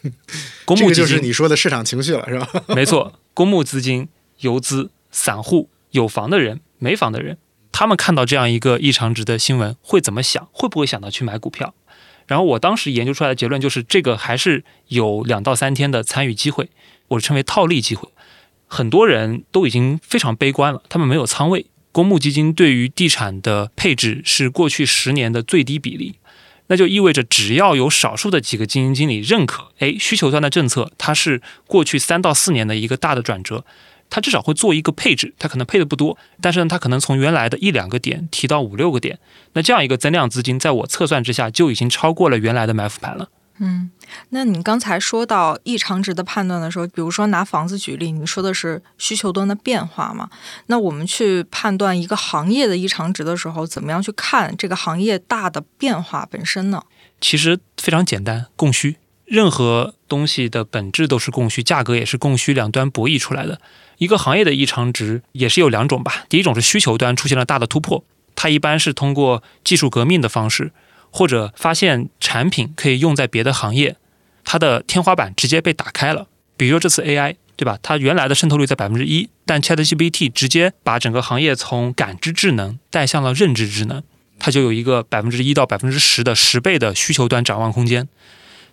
[0.66, 2.48] 公募基金就是你说的市场情绪了，是吧？
[2.76, 4.08] 没错， 公募资金。
[4.40, 7.38] 游资、散户、有房的人、没房的人，
[7.70, 10.48] 他们看到这样一个异常值的新闻会怎么想？
[10.50, 11.72] 会不会想到去买股票？
[12.26, 16.70] 然后我当时研究出来的结论就是，这个还是有两到三天的参与机会，
[17.06, 18.08] 我称为套利机会。
[18.66, 21.66] 很多人都已经非常悲观了，他们没有仓位。
[21.92, 26.16] 公募基金对于地产的配置是过去十年的最低比例，
[26.66, 33.64] 那就意味着只要有少数的几个基金经理认可，哎，需求端的政策它是过去三到四年的一个大的转折。
[34.14, 39.18] 它至少会做一个配置，它可能配的不多，但是呢，它可能从原来的一两个点提到五六个点，
[39.54, 43.30] 那这样一个增量资金，在我测算之下就已经超过了原来的埋伏盘了。
[43.58, 43.90] 嗯，
[44.30, 50.28] 那你刚才说到异常值的判断的时候，比如说拿房子举例，你说的是需求端的变化嘛？
[50.66, 56.82] 那我们去判断一个行业的异常值的时候，怎么样去看这个行业大的变化本身呢？
[57.20, 58.96] 其实非常简单，供需。
[59.24, 63.60] 任何东西的本质都是供需，价格也是供需两端博弈出来的。
[63.96, 66.24] 一个行业的异常值也是有两种吧。
[66.28, 70.72] 第一种是需求端出现了大的突破，它一般是通过技术革命的方式，
[71.12, 73.96] 或者发现产品可以用在别的行业，
[74.44, 76.26] 它的天花板直接被打开了。
[76.56, 77.78] 比如说这次 AI，对吧？
[77.82, 84.02] 它原来的渗透率在百分之一，但 ChatGPT 直接把整个行业从感知智能带向了认知智能，
[84.38, 88.08] 它就有一个百分之一到百分之十的十倍的需求端展望空间。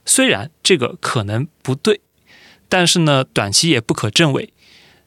[0.05, 1.99] 虽然这个可能不对，
[2.67, 4.53] 但是呢，短期也不可证伪。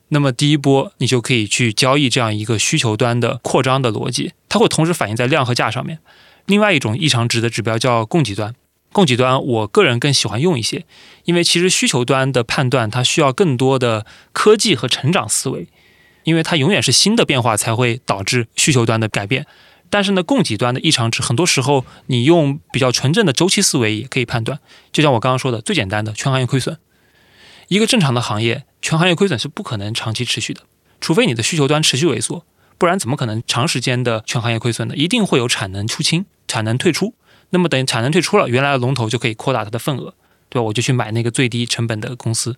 [0.09, 5.99] 那么第一波，你就可以去交易这样一个需求端的扩张的逻辑，它会同时反映在量和价上面。
[6.46, 8.55] 另外一种异常值的指标叫供给端，
[8.92, 10.85] 供给端我个人更喜欢用一些，
[11.24, 15.68] 因为其实需求端的判断它需要更多的科技和成长思维，
[16.24, 19.46] 因为它永远是新的变化才会导致需求端的改变。
[19.88, 24.59] 但是呢，供给端的异常值，很多时候你用比较纯正的周期思维也可以判断。
[24.90, 26.78] 就像我刚刚说的，最简单的全行业亏损，
[27.68, 28.64] 一个正常的行业。
[28.81, 30.62] 全行业亏损是不可能长期持续的，
[31.00, 32.44] 除非你的需求端持续萎缩，
[32.83, 34.97] 不然怎么可能长时间的全行业亏损呢？
[34.97, 37.14] 一定会有产能出清、产能退出。
[37.51, 40.16] 那么等产能退出了，原来的龙头就可以扩大它的份额，
[40.49, 40.62] 对吧？
[40.62, 42.57] 我就去买那个最低成本的公司。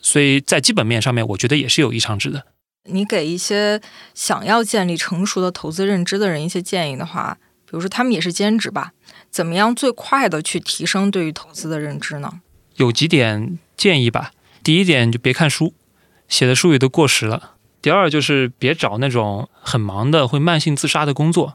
[0.00, 2.46] 所以在基本面上面，我觉得也是有异常值的。
[2.84, 3.78] 你给一些
[4.14, 8.94] 想要建立成熟的投资认知的人一些建议的话，比如说他们也是兼职吧，
[9.30, 12.40] 怎么样最快的去提升对于投资的认知呢？
[12.76, 14.32] 有几点建议吧。
[14.64, 15.74] 第一点就别看书，
[16.26, 17.56] 写的书也都过时了。
[17.80, 21.54] 第二就是别找那种很忙的会慢性自杀的工作。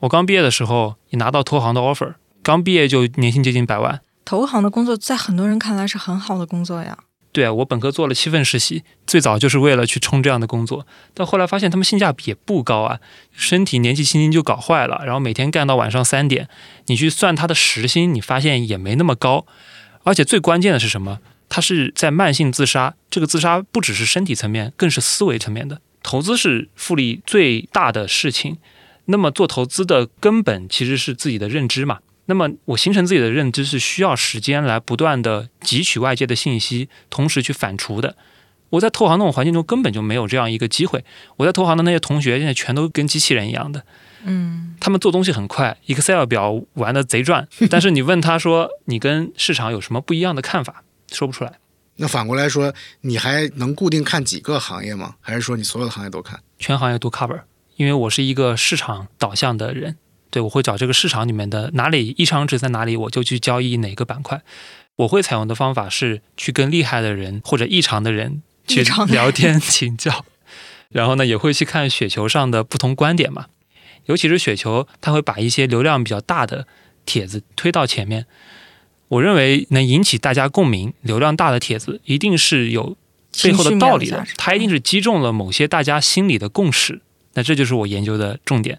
[0.00, 4.00] 我刚毕业的时候也拿到投行的 offer，刚毕业就年薪接近百万。
[4.24, 6.98] 投行的工作在很多人看来是很好的工作呀。
[7.30, 13.00] 对啊，我本科做了七份实习，最早就是为了去冲这样的工作，但后来发现他们性价比也不高啊，
[13.32, 16.48] 身体年纪轻轻就搞坏了，然后每天干到晚上三点，
[16.86, 19.44] 你去算他的时薪，你发现也没那么高，
[20.04, 21.18] 而且最关键的是什么？
[21.48, 25.80] 他是在慢性自杀，这个自杀不只是身体层面，更是思维层面的。
[26.02, 28.58] 投资是复利最大的事情，
[29.06, 31.98] 那么做投资的根本其实是自己的认知嘛。
[32.26, 38.16] 那么我形成自己的认知是需要时间来不断的汲取外界的信息，同时去反刍的。
[38.70, 41.02] 我在投行那种环境中根本就没有这样一个机会。
[41.36, 43.82] 我在投行的那些同学现在全都跟机器人一样的，
[44.24, 50.84] 嗯，他们做东西很快，Excel 表玩的贼转，但是你问他说你跟市场有什么不一样的看法？
[51.12, 51.52] 说不出来，
[51.96, 55.16] 那反过来说，你还能固定看几个行业吗？
[55.20, 56.40] 还是说你所有的行业都看？
[56.58, 57.42] 全行业都 cover，
[57.76, 59.96] 因为我是一个市场导向的人，
[60.30, 64.42] 对我会找这个市场里面的哪里异常值在哪里，我就去交易哪个板块。
[64.96, 70.24] 我会采用的方法是去跟厉害的人或者异常的人去聊天请教，
[70.90, 73.46] 然后呢也会去看雪球上的不同观点嘛，
[74.06, 76.66] 尤其是雪球，它会把一些流量比较大的
[77.06, 78.26] 帖子推到前面。
[79.08, 82.96] 我认为能引起大家共鸣、流量大的帖子，一定是有
[83.42, 84.26] 背后的道理的。
[84.36, 87.00] 它一定是击中了某些大家心里的共识。
[87.34, 88.78] 那这就是我研究的重点。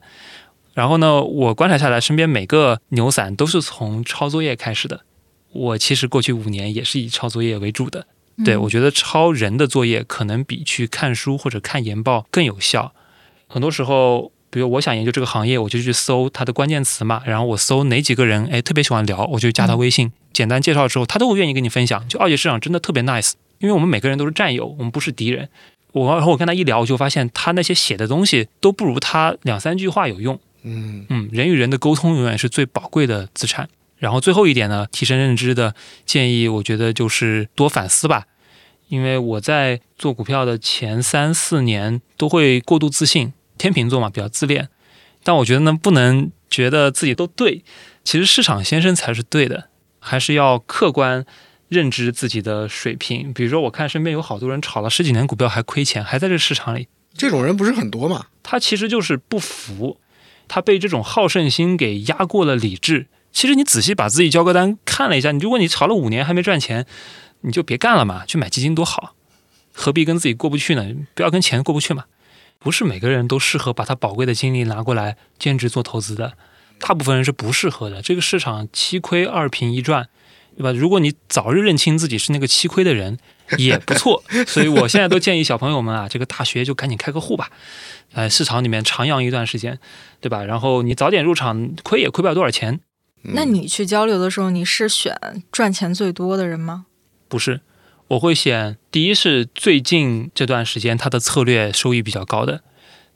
[0.74, 5.02] 然后呢，我观察下来，身边每个牛散都是从抄作业开始的。
[5.52, 8.06] 我其实过去五年也是以抄作业为主的。
[8.46, 12.94] 对我觉得抄人的作业可能比去看书或者看研报更有效。
[13.48, 14.32] 很多时候。
[14.50, 22.08] 比如我想研究这个行业，我就去搜它的关键词嘛，然后我搜哪几个人，哎，特别喜欢聊，我就加他微信，简单介绍之后，他都会愿意跟你分享。
[22.08, 25.50] 就二级市场真的特别 nice，因为我们每个人都是战友，我们不是敌人。
[25.92, 30.40] 我然后我跟他一聊，我就发现他那些写的东西都不如他两三句话有用。
[30.64, 33.70] 嗯嗯，人与人的沟通永远是最宝贵的资产。
[33.98, 35.76] 然后最后一点呢，提升认知的
[36.06, 38.26] 建议，我觉得就是多反思吧，
[38.88, 43.34] 因为我在做股票的前三四年都会过度自信。
[43.60, 44.70] 天秤座嘛，比较自恋，
[45.22, 47.64] 但我觉得呢，不能觉得自己都对。
[48.04, 51.24] 其实市场先生才是对的，还是要客观
[51.68, 53.32] 认知自己的水平。
[53.32, 58.28] 比如说，我看身边有好多人炒了十几年股票还亏钱，还在这市场里，这种人不是很多嘛？
[58.42, 60.00] 他其实就是不服，
[60.48, 63.08] 他被这种好胜心给压过了理智。
[63.32, 66.88] 其实你仔细把自己交割单看了一下，你如果你炒了五年还没赚钱，
[67.42, 69.14] 你就别干了嘛，去买基金多好，
[69.72, 70.88] 何必跟自己过不去呢？
[71.14, 72.06] 不要跟钱过不去嘛。
[72.60, 76.34] 不是每个人都适合把他宝贵的精力拿过来兼职做投资的，
[76.80, 78.02] 大部分人是不适合的。
[78.02, 80.10] 这个市场七亏二平一赚，
[80.58, 80.72] 对吧？
[80.72, 83.18] 如果你早日认清自己是那个七亏的人，
[83.58, 84.22] 也不错。
[84.46, 87.50] 所以我现在都建议小朋友们啊，这个大学就赶紧开个户吧，
[88.12, 89.80] 呃，市场里面徜徉一段时间，
[90.20, 90.44] 对吧？
[90.44, 92.82] 然后你早点入场，亏也亏不了多少钱。
[93.22, 95.18] 那你去交流的时候，你是选
[95.52, 96.88] 赚钱最多的人吗？
[97.30, 97.62] 不是。
[98.10, 102.62] 我会选第一是最近这段时间它的策略收益比较高的，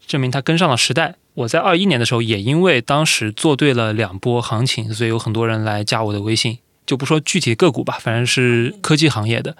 [0.05, 1.15] 证明它跟上了时代。
[1.33, 9.57] 我在二一年的时候也因为当时做对了两波行情，所以有很多人来加我的微信，就不说具体个股吧，反正是科技行业的。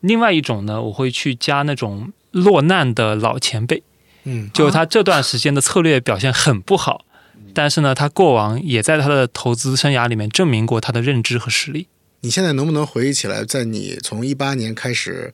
[0.00, 3.82] 另外一种呢，我会去加那种落难的老前辈，
[4.22, 7.04] 嗯，就他这段时间的策略表现很不好，
[7.52, 11.88] 但是呢，他过往也在他的投资生涯里面证明过他的认知和实力。
[12.26, 15.32] 你现在能不能回忆起来，在你从一八年开始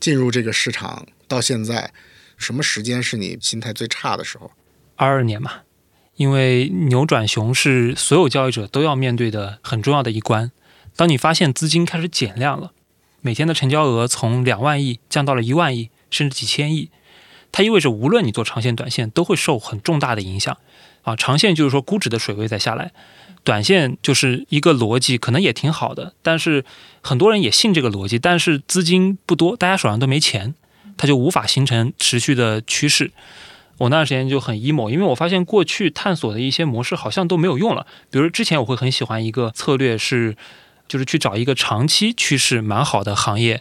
[0.00, 1.92] 进入这个市场到现在，
[2.36, 4.50] 什么时间是你心态最差的时候？
[4.96, 5.60] 二二年嘛，
[6.16, 10.50] 因为扭转熊是所有交易者都要面对的很重要的一关。
[10.96, 12.72] 当你发现资金开始减量了，
[13.20, 16.90] 每天的成交额从两万亿降到了一万亿，甚至几千亿，
[17.52, 20.58] 它意味着无论你做长线、短线，都会受很重大的影响。
[21.02, 22.90] 啊，长线就是说估值的水位在下来。
[23.44, 26.64] 短线就是一个逻辑，可能也挺好的，但是
[27.00, 30.54] 很多人也信这个逻辑，但是资金不多，大家手上都没钱，
[30.96, 33.10] 它就无法形成持续的趋势。
[33.78, 37.84] 我那段时间就很 emo，因为我发现过去探索的一些模式好像都没有用了。
[38.10, 40.36] 比如之前我会很喜欢一个策略是，
[40.86, 43.60] 就是去找一个长期趋势蛮好的行业，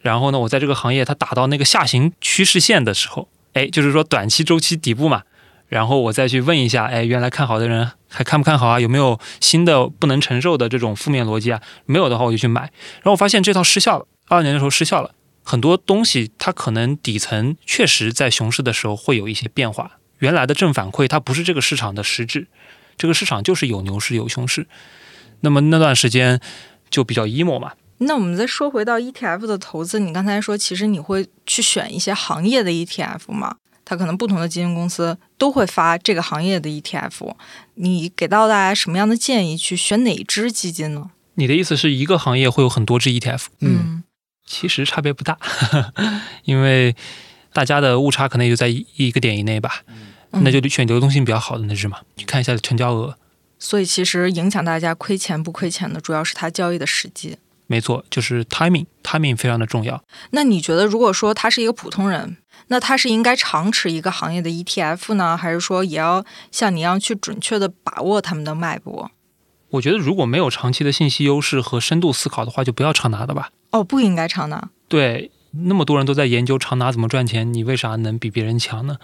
[0.00, 5.24] 然后呢，我在这个行业它打到那个下行趋势线的时候，哎，就是说短期周期底部嘛。
[5.68, 8.80] 然后我再去问一下，哎，原来看好的人还看不看好啊？
[8.80, 11.60] 有没有新的不能承受的这种负面逻辑啊？
[11.84, 12.62] 没有的话，我就去买。
[12.62, 15.12] 然后我发现这套失效了，二二年的时候失效了。
[15.44, 22.48] 很多东西它可能底层确实在熊市的时候会有一些变化，原来的正反馈它不是这个市场的实质，
[22.96, 24.66] 这个市场就是有牛市有熊市。
[25.40, 26.40] 那么那段时间
[26.90, 27.72] 就比较 emo 嘛。
[27.98, 33.56] 那我们再说回到 ETF 的投资，你刚才说其实你会去选一些行业的 ETF 吗？
[33.88, 37.34] 它可能不同的基金公司都会发这个行业的 ETF，
[37.76, 41.10] 你给到大家什么样的建议去选哪只基金呢？
[41.36, 43.46] 你的意思是一个行业会有很多只 ETF？
[43.60, 44.04] 嗯，
[44.44, 45.38] 其实差别不大，
[46.44, 46.94] 因为
[47.54, 49.82] 大家的误差可能也就在一个点以内吧。
[50.32, 53.16] 那就选流动性比较好的那只嘛，去看一下成交额。
[53.58, 57.38] 所以其实影响大家亏钱不亏钱的，主要是它交易的时机。
[57.68, 60.02] 没错，就是 timing，timing 非常的重要。
[60.30, 62.38] 那你觉得，如果说他是一个普通人？
[62.70, 69.10] 那他是应该长持一个行业的 ETF 呢，还是说也要像你一样去准确的把握他们的脉搏？
[69.70, 73.50] 我觉得如果没有长期的信息优势和深度思考的话，就不要长拿的吧。
[73.70, 74.70] 哦，不应该长拿。
[74.88, 78.96] 对，那么多人都在研究长拿怎么赚钱，你为啥能比别人强呢？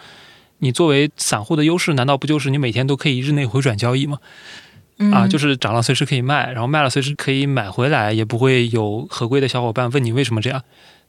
[0.58, 4.18] 你作为散户的优势，难道不就是你每天都可以日内回转交易吗？
[5.12, 10.62] 啊，就是涨了随时可以卖，然后卖了随时可以买回来，也不会有合规的小伙伴问你为什么这样。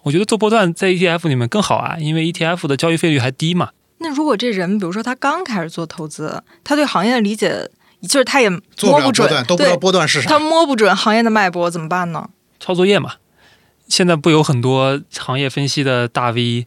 [0.03, 3.69] 我觉得做波段在 ETF 里面更好啊，因为 ETF 的交易费率还低嘛。
[3.99, 7.69] 那如果这人，比如说他刚开始做投资，他对行业的理解
[8.01, 12.29] 就是他也摸不准，不都不知道波段是啥，他摸不准行业的脉搏怎么办呢？
[12.59, 13.13] 抄作业嘛。
[13.87, 16.65] 现在不有很多行业分析的大 V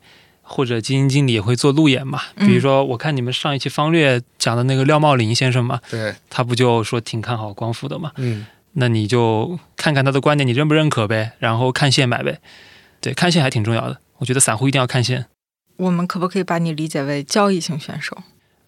[0.48, 2.22] 或者基金经理也会做路演嘛？
[2.36, 8.12] 比如说，我看你们上一期方略讲的那个廖茂林先生嘛，对，他不就说挺看好光伏的嘛？
[8.16, 11.32] 嗯，那你就看看他的观点，你认不认可呗？
[11.38, 12.40] 然后看线买呗。
[13.00, 14.00] 对，看线还挺重要的。
[14.18, 15.26] 我觉得散户一定要看线。
[15.76, 18.16] 我们可不可以把你理解为交易型选手？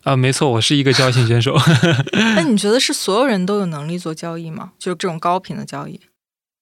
[0.05, 1.57] 啊，没错，我是一个交易型选手。
[2.37, 4.73] 那你觉得是所有人都有能力做交易吗？
[4.79, 6.01] 就这种高频的交易？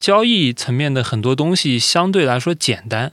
[0.01, 3.13] 交易层面的很多东西相对来说简单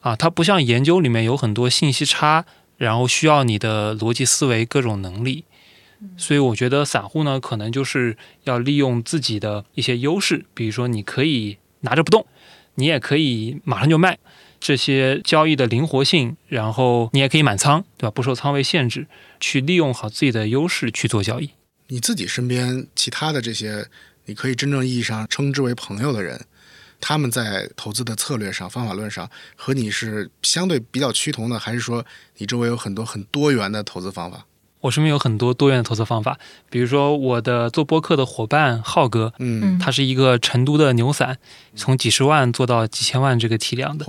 [0.00, 2.44] 啊，它不像研究里面有很多信息差，
[2.76, 5.44] 然后需要你的逻辑思维各种能力。
[6.16, 12.26] 所以我觉得散户呢，可能就是要利用自己的一些优势，比如说你可以拿着不动，
[12.76, 14.18] 你也可以马上就卖。
[14.58, 18.10] 这些交易的灵活性，然后你也可以满仓，对吧？
[18.10, 19.06] 不受仓位限制，
[19.40, 21.50] 去利用好自己的优势去做交易。
[21.88, 23.86] 你自己身边其他的这些，
[24.26, 26.44] 你可以真正意义上称之为朋友的人，
[27.00, 32.04] 他们在投资的策略上、方法论上和你是相对比较趋同的，还是说
[32.36, 34.44] 你周围有很多很多元的投资方法？
[34.80, 36.38] 我身边有很多多元的投资方法，
[36.70, 41.36] 比如说我的做播客的伙伴浩哥，嗯，他是一个成都的牛散，
[41.76, 44.06] 从几十万做到几千万这个体量的，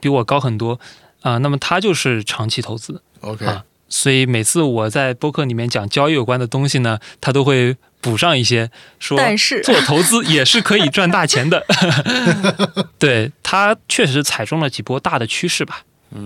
[0.00, 0.78] 比我高很多
[1.22, 1.38] 啊。
[1.38, 3.64] 那么他就是长期投资，OK 啊。
[3.88, 11.64] 所以每次我在播客里面讲交易有关的东西呢，他都会补上一些，说但是做投资也是可以赚大钱的。
[12.98, 15.84] 对他确实踩中了几波大的趋势吧。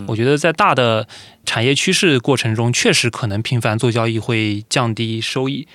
[0.09, 1.07] 我觉得在大的
[1.45, 5.69] 产业趋势过程中，确实可能频繁做交易会降低收益。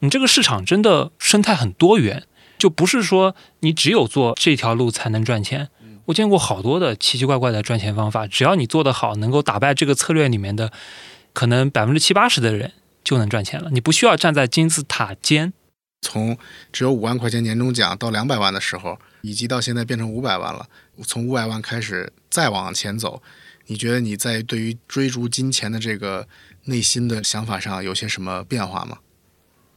[0.00, 2.24] 你这个市场真的生态很多元，
[2.58, 5.70] 就不是说你只有做这条路才能赚钱。
[6.06, 10.70] 我见过好多的奇奇怪怪的赚钱方法，只要你做得好，能够打败这个策略里面的
[11.32, 12.72] 可能百分之七八十的人，
[13.08, 13.70] 就能赚钱了。
[13.70, 15.54] 你不需要站在金字塔尖。
[16.02, 16.36] 从
[16.70, 20.68] 只有五万块钱年终奖到两百万的时候，以及到现在变成五百万了，
[21.04, 23.22] 从五百万开始再往前走。
[23.68, 26.28] 你觉得你在对于追逐金钱的这个
[26.64, 28.98] 内心的想法上有些什么变化吗？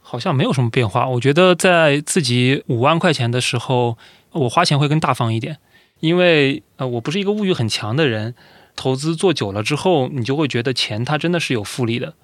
[0.02, 1.08] 好像没有什么变化。
[1.08, 3.96] 我觉得在自己五万块钱的时候，
[4.32, 5.56] 我花钱会更大方一点，
[6.00, 8.34] 因为呃，我不是一个物欲很强的人。
[8.74, 12.14] 投资做久了之后，你就会觉得钱它真的是有复利的，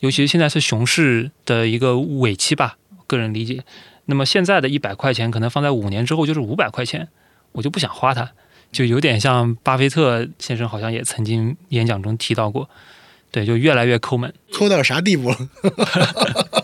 [0.00, 2.76] 尤其是现在是熊市的一个尾期吧，
[3.06, 3.64] 个人理解。
[4.06, 7.08] 那么现在的一百块钱，可能放在五年之后就是五百块钱，
[7.52, 8.32] 我就不想花它。
[8.70, 12.68] 就有点像巴菲特先生，好像也曾经演讲中提到过，
[13.30, 15.38] 对，就越来越抠门，抠到啥地步了？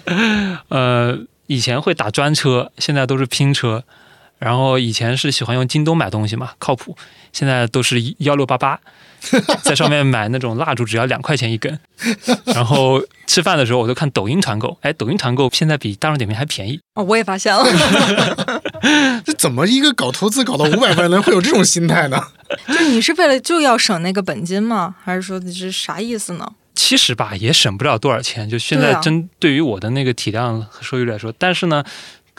[0.69, 3.85] 呃，以前会打专车，现在都是拼车，
[4.41, 6.97] 然后以前是喜欢用京东买东西嘛，靠谱，
[7.33, 8.81] 现在都是幺六八八。
[9.61, 11.79] 在上面买那种蜡烛只要两块钱一根，
[12.47, 17.63] 然后吃饭的时候我都看抖音团购，哎，抖音团购现在比大众点评还便宜哦，我也发现了。
[19.23, 22.19] 这怎么一个搞投资搞到五百万人会有这种心态呢？
[22.75, 24.95] 就你是为了就要省那个本金吗？
[25.05, 26.53] 还是说你是啥意思呢？
[26.75, 28.49] 其实吧，也省不了多少钱。
[28.49, 31.85] 就现在针对于我的那个体量和收益率来说，但是呢，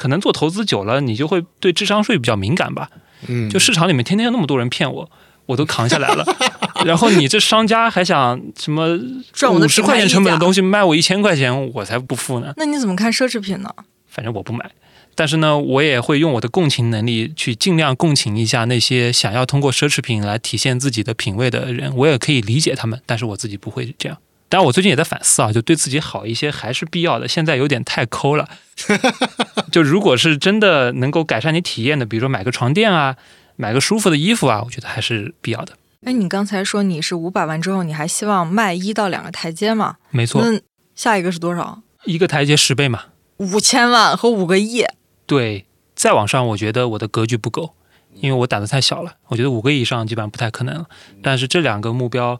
[0.01, 2.89] 可能做投资久了，你就会对智商税比较敏感吧。
[3.27, 5.09] 嗯，就市场里面天天有那么多人骗我。
[5.47, 6.23] 我都扛下来了，
[6.85, 8.97] 然后你这商家还想什么
[9.33, 12.53] 赚五十块钱成本的东西卖我一千块钱，我才不付呢。
[12.55, 13.69] 那你怎么看奢侈品呢？
[14.07, 14.71] 反正我不买，
[15.13, 21.93] 但是呢，我也会用我的共情能力去尽量共情一下那些想要通过奢侈品来体现自己的品味的人。
[21.97, 24.17] 我也可以理解他们，但是我自己不会这样。
[24.51, 27.27] 但我最近也在反思啊，就对自己好一些还是必要的。
[27.27, 28.47] 现在有点太抠了，
[29.71, 33.15] 就如果是真的能够改善你体验的，比如说买个床垫啊。
[33.57, 35.73] 买个舒服的衣服啊，我觉得还是必要的。
[36.03, 39.97] 哎，你刚才说你是五百万之后，你还希望迈一到两个台阶吗？
[40.09, 40.41] 没错。
[40.41, 40.59] 那
[40.95, 41.83] 下一个是多少？
[42.05, 43.03] 一个台阶十倍嘛？
[43.37, 44.83] 五千万和五个亿。
[45.27, 47.75] 对，再往上，我觉得我的格局不够，
[48.15, 49.17] 因为我胆子太小了。
[49.27, 50.87] 我觉得五个亿以上基本上不太可能了。
[51.21, 52.39] 但是这两个目标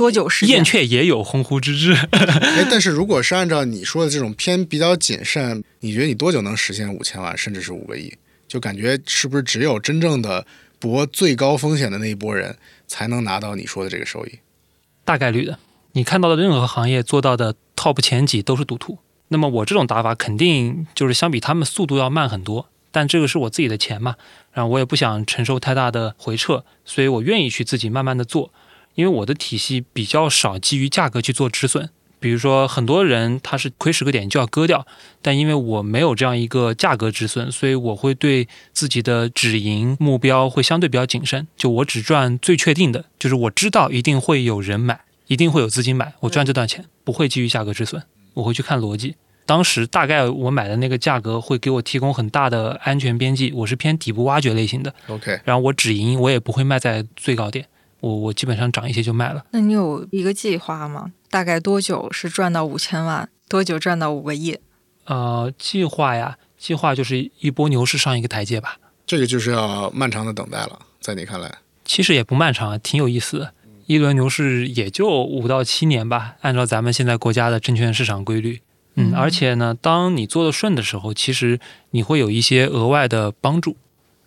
[0.00, 0.26] 多久？
[0.46, 1.92] 燕雀也有鸿鹄之志。
[2.10, 8.10] 哎，但是如果是按照你说的这种偏比较谨慎，你觉得你多久能实现五千万，甚至是五个亿？
[8.48, 10.46] 就感觉是不是只有真正的
[10.78, 12.56] 博最高风险的那一波人
[12.88, 14.38] 才能拿到你说的这个收益？
[15.04, 15.58] 大概率的，
[15.92, 18.98] 你看到的任何行业做到的 top 前几都是赌徒。
[19.28, 24.16] 那么我这种打法肯定就是相比他们速度要慢很多，但这个是我自己的钱嘛，
[24.52, 28.52] 然后我也不想承受太大的回撤，所以我愿意去自己慢慢的做，
[29.00, 31.88] 因为我的体系比较少基于价格去做止损，
[32.18, 34.86] 比如说，很多人他是亏十个点就要割掉，
[35.22, 41.48] 但因为我没有这样一个价格止损，所以我会对自己的止盈目标会相对比较谨慎。
[41.56, 48.02] 就我只赚最确定的，就是我知道一定会有人买，一定会有资金买，我赚这段钱不会基于价格止损，
[48.34, 49.14] 我会去看逻辑。
[49.46, 54.94] 当时大概我买的那个价格会给我提供很大的安全边际，我是偏底部挖掘类型的。
[55.08, 57.66] OK，然后我止盈，我也不会卖在最高点，
[58.00, 59.44] 我我基本上涨一些就卖了。
[59.50, 61.12] 那你有一个计划吗？
[61.30, 63.28] 大概多久是赚到五千万？
[63.48, 64.58] 多久赚到五个亿？
[65.04, 68.78] 呃，计划呀，计划就是一波牛市上一个台阶吧。
[69.06, 73.52] 这个就是要漫长的等待了，在你看来，其实也不漫长，挺有意思的。
[73.86, 78.60] 一轮牛市也就五到七年吧，按照咱们现在国家的证券市场规律。
[78.94, 81.58] 嗯，嗯而且呢，当你做的顺的时候，其实
[81.90, 83.76] 你会有一些额外的帮助，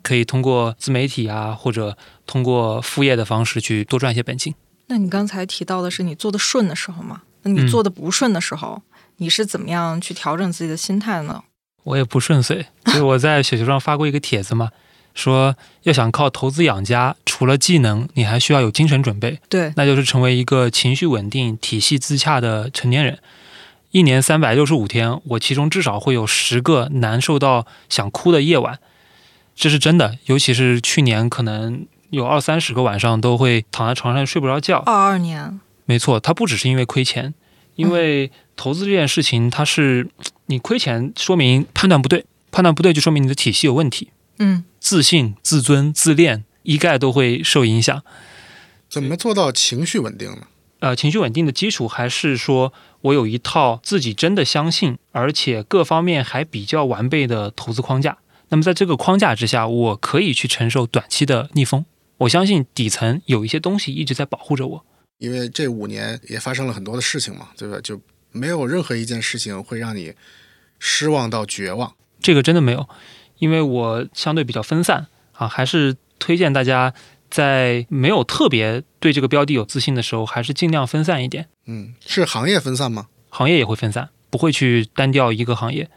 [0.03, 1.97] 可以通过自媒体啊，或者
[2.27, 4.53] 通过副业的方式去多赚一些本金。
[4.87, 7.23] 那你刚才提到的是你做的顺的时候吗？
[7.41, 8.81] 那你嗯做的不顺的时候，
[9.17, 11.43] 你是怎么样去调整自己的心态呢？
[11.83, 14.69] 我也不顺遂，所以我在雪球上发过一个帖子嘛，
[15.15, 23.19] 说要想靠投资养家，除了技能，你还需要有精神准备，对，那就是成为一个情绪稳定、体系自洽的成年人。
[23.91, 28.79] 一年三百六十五天，我其中至少会有十个难受到想哭的夜晚，
[29.55, 30.17] 这是真的。
[30.25, 34.79] 尤其是去年，可能有二三十个晚上都会躺在床上睡不着觉。
[34.85, 37.33] 二二年，没错，它不只是因为亏钱，
[37.75, 40.09] 因为投资这件事情，它是
[40.47, 48.03] 你亏钱，说明判断不对，判断不对就说明你的体系有问题，嗯，自信、自尊、自恋一概都会受影响。
[48.89, 50.47] 怎么做到情绪稳定呢？
[50.79, 58.17] 呃，情绪稳定的基础还是说我有一套自己真的相信，而且各方面还比较完备的投资框架。
[58.49, 61.85] 那么在这个框架之下，我可以去承受短期的逆风。
[62.19, 64.85] 我相信底层有一些东西一直在保护着我。
[65.17, 67.79] 因为这五年也发生了很多的事情嘛，对吧？
[67.81, 67.99] 就
[68.31, 70.13] 没有任何一件事情会让你
[70.79, 71.95] 失望到绝望。
[72.19, 72.87] 这个真的没有，
[73.37, 76.93] 因为我相对比较分散啊，还是推荐大家
[77.29, 81.47] 在没有特别对这个标的有自信的时候，还是尽量分散一点。
[81.65, 83.07] 嗯，是行业分散吗？
[83.29, 85.89] 行业也会分散，不会去单调一个行业。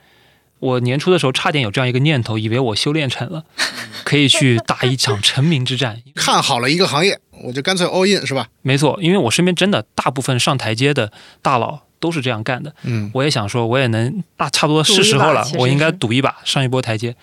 [0.58, 3.44] 我年初的时候差点有这样一个念头，以为我修炼成了，
[4.04, 6.02] 可以去打一场成名之战。
[6.14, 8.48] 看好了一个行业，我就干脆 all in 是吧？
[8.62, 12.74] 没错，因为我身边真的大部分上台阶的大佬都是这样干的。
[12.84, 17.14] 嗯，我也想说，我也能，大差不多是时候了我应该赌一把，上一波台阶。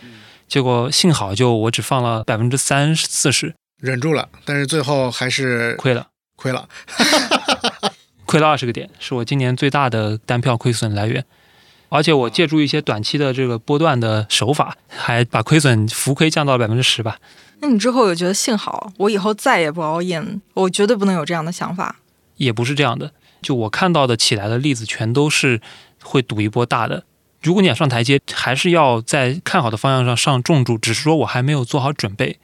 [0.47, 6.67] 结果幸好就我只放了百分之三四十，忍住了，但是最后还是亏了，亏了。
[8.25, 11.23] 亏了二十个点，是我今年最大的单票亏损来源。
[11.93, 17.19] 而且我借助一些短期的这个波段的手法，还把亏损浮亏降到了百分之十吧。
[17.59, 20.21] 那你之后有觉得幸好我以后再也不熬夜
[20.55, 21.97] 我绝对不能有这样的想法。
[22.37, 23.11] 也不是这样的，
[23.43, 25.61] 就我看到的起来的例子，全都是
[26.01, 27.03] 会赌一波大的。
[27.43, 32.39] 如果你想上台阶，还是要在看好的方向上上重注，只是说我还没有做好准备。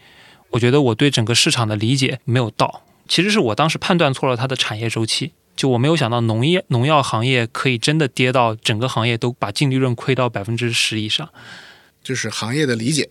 [0.51, 5.33] 我觉得我对整个市场的理解没有到，其实是我当时判断错了它的产业周期。
[5.59, 11.27] 就我没有想到农业农药行业可以真的跌到整个行业都把净利润亏到百分之十以上。
[12.01, 13.09] 就是行业的理解。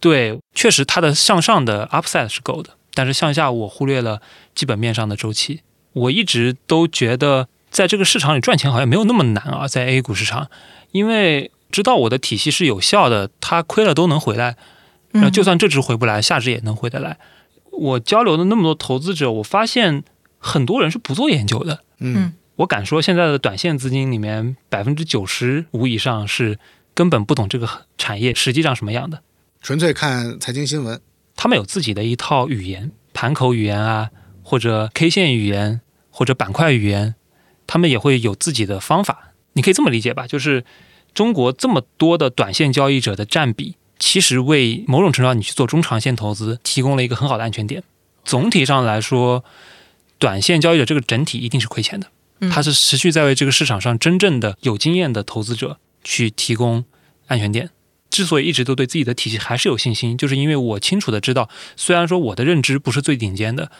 [0.00, 4.22] 对，确实它的向上的 upside 是够的，但是向下我忽略了
[4.54, 5.60] 基本面上的周期。
[5.92, 10.48] 我一直都觉得在这个市场里赚钱好像没有那么难啊，在 A 股市场，
[10.92, 14.56] 因为知道我的体系是有效的，它亏了都能回来，
[15.12, 17.18] 然后就算这只回不来，下只也能回得来。
[17.72, 20.02] 我交流的那么多投资者，我发现
[20.40, 21.84] 很多人是不做研究的。
[21.98, 26.58] 嗯，我敢说，现在的短线资金里面，百分之九十五以上是
[26.94, 29.22] 根本不懂这个产业实际上什么样的。
[29.62, 31.00] 纯粹看财经新闻。
[31.36, 34.10] 他们有自己的一套语言，盘口语言啊，
[34.42, 35.80] 或者 K 线语言，
[36.10, 37.14] 或者板块语言，
[37.66, 39.32] 他们也会有自己的方法。
[39.54, 40.64] 你可以这么理解吧，就是
[41.14, 47.82] 中国这么多的短线交易者的占比，其实为某种程度上你去做中长线投资提供了一个很好的安全点。
[48.24, 49.42] 总体上来说，
[50.20, 52.06] 短线交易者这个整体一定是亏钱的，
[52.38, 56.84] 嗯它是持续在为这个市场上真正的有经验的投资者去提供
[57.26, 57.70] 安全点。
[58.10, 63.70] 之所以一直都对自己的体系还是有信心，就是因为我清楚的知道，虽然说我的认知不是最顶尖的，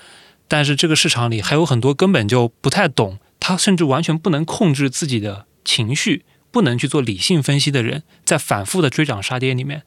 [0.49, 9.83] 但是这个市场里还有很多根本就不太懂，他甚至完全不能控制自己的情绪，不能去做理性分析的人，在反复的追涨杀跌里面，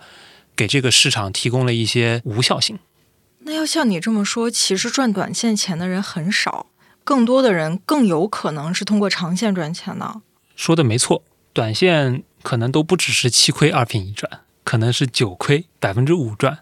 [0.55, 2.77] 给这个市场提供了一些无效性。
[3.45, 6.67] 那要像你这么说，其实赚短线钱的人很少，
[7.03, 10.21] 更多的人更有可能是通过长线赚钱的。
[10.55, 16.59] 说的没错，短线可能都不只是七亏二平一赚，可能是九亏百分之五赚，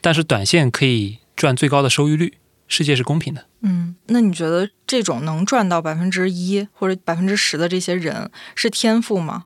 [0.00, 2.34] 但是短线可以赚最高的收益率，
[2.68, 3.46] 世界是公平的。
[3.62, 9.44] 嗯，那你觉得这种能赚到百分之一或者百分之十的这些人是天赋吗？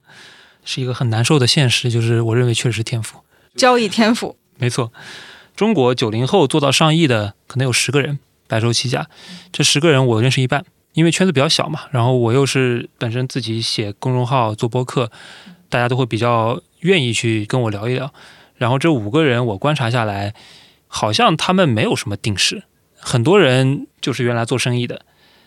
[0.65, 3.21] 是一个很难受的现实，就是我认为确实是天赋，
[3.57, 4.37] 交易天赋。
[4.57, 4.93] 没错，
[5.57, 9.09] 中国九零后做到上亿的可能有十个人，白手起家，
[9.53, 15.11] 这十个人我认识一半，因为圈子比较小嘛，然后我又是本身自己写公众号做播客，
[15.69, 18.13] 大家都会比较愿意去跟我聊一聊。
[18.57, 20.35] 然后这五个人我观察下来，
[20.87, 22.65] 好像他们没有什么定式。
[22.99, 25.05] 很多人就是原来做生意的，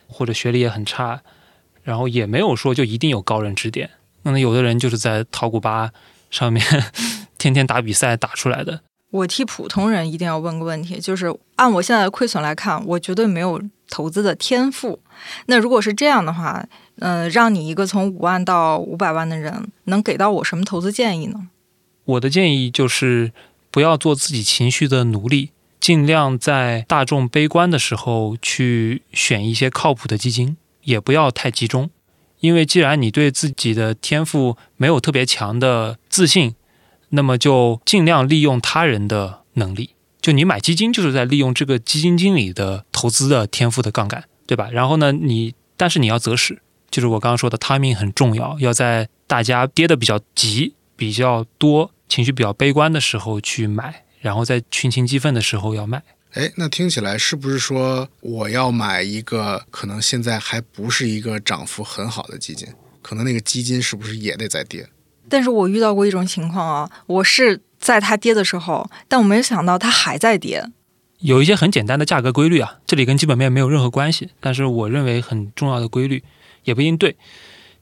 [0.08, 1.22] 或者学历也很差，
[1.84, 3.90] 然后也没有说就一定有高人指点。
[4.24, 5.92] 那有的人就是在淘股吧
[6.30, 6.64] 上面
[7.38, 8.82] 天天打比赛打出来的。
[9.12, 15.00] 我替普通人一定要问个问题，就是按我现在的亏损来看，我绝对没有投资的天赋。
[15.46, 16.66] 那如果是这样的话，
[17.00, 21.50] 嗯，让你一个从五万到五百万的人，能给到我什么投资建议呢？
[22.06, 23.32] 我的建议就是
[23.72, 25.52] 不要做自己情绪的奴隶。
[25.80, 31.90] 尽量在大众悲观的时候去选一些靠谱的基金，也不要太集中，
[32.40, 36.56] 因为既然你对自己的天赋没有特别强的自信，
[37.10, 39.92] 那么就尽量利用他人的能力。
[40.22, 44.70] 就你买基金就是在利用这个基金经理的投资的天赋的杠杆，对吧？
[44.72, 54.04] 然后呢，你但是你要择时，就是我刚刚说的 timing 很重要，要在大家跌的比较急、比较多、情绪比较悲观的时候去买。
[54.20, 56.02] 然后在群情激愤的时候要卖，
[56.34, 62.68] 哎，那听起来是不是说我要买一个可能现在还不是一个涨幅很好的基金？
[63.02, 64.90] 可能那个基金是不是也得在跌？
[65.30, 70.66] 但是我遇到过一种情况啊，我是在它跌的时候，但我没有想到它还在跌。
[71.20, 76.24] 有一些很简单的价格规律啊，这里跟基本面没有任何关系，但是我认为很重要的规律
[76.64, 77.16] 也不一定对。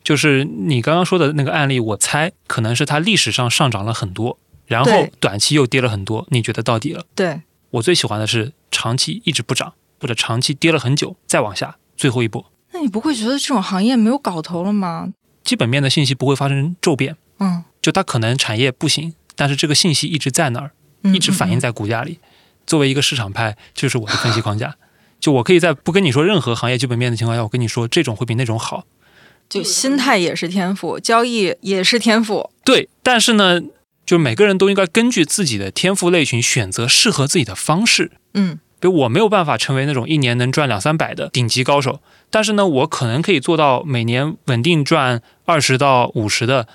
[0.04, 4.38] 就是你刚刚说的那个案例，我猜可能是它历史上上涨了很多。
[4.68, 7.06] 然后短期又跌了很多，你觉得到底了？
[7.14, 12.44] 对我最喜欢的是长期一直不涨，或者长期跌了很久再往下，最后一波。
[12.72, 15.14] 那你不会觉得这种行业没有搞头了吗？
[15.44, 20.72] 基本面的信息不会发生骤变，嗯，就它可能产业不行，但是这个信息一直在那儿，
[21.14, 22.20] 一直反映在股价里。
[22.66, 24.76] 作为一个市场派，就是我的分析框架。
[25.20, 28.86] 就我可以在不跟你说任何行业基本面的情况下，我跟你说这种会比那种好。
[29.48, 32.50] 就心态也是天赋，交易也是天赋。
[32.64, 33.62] 对，但是呢？
[34.06, 38.12] 就每个人都应该根据自己的天赋类群选择适合自己的方式。
[38.36, 46.68] 嗯，比如我没有办法成为那种一年能赚两三百的顶级高手，但是呢，我可能可以做到每年稳定赚二十到五十的，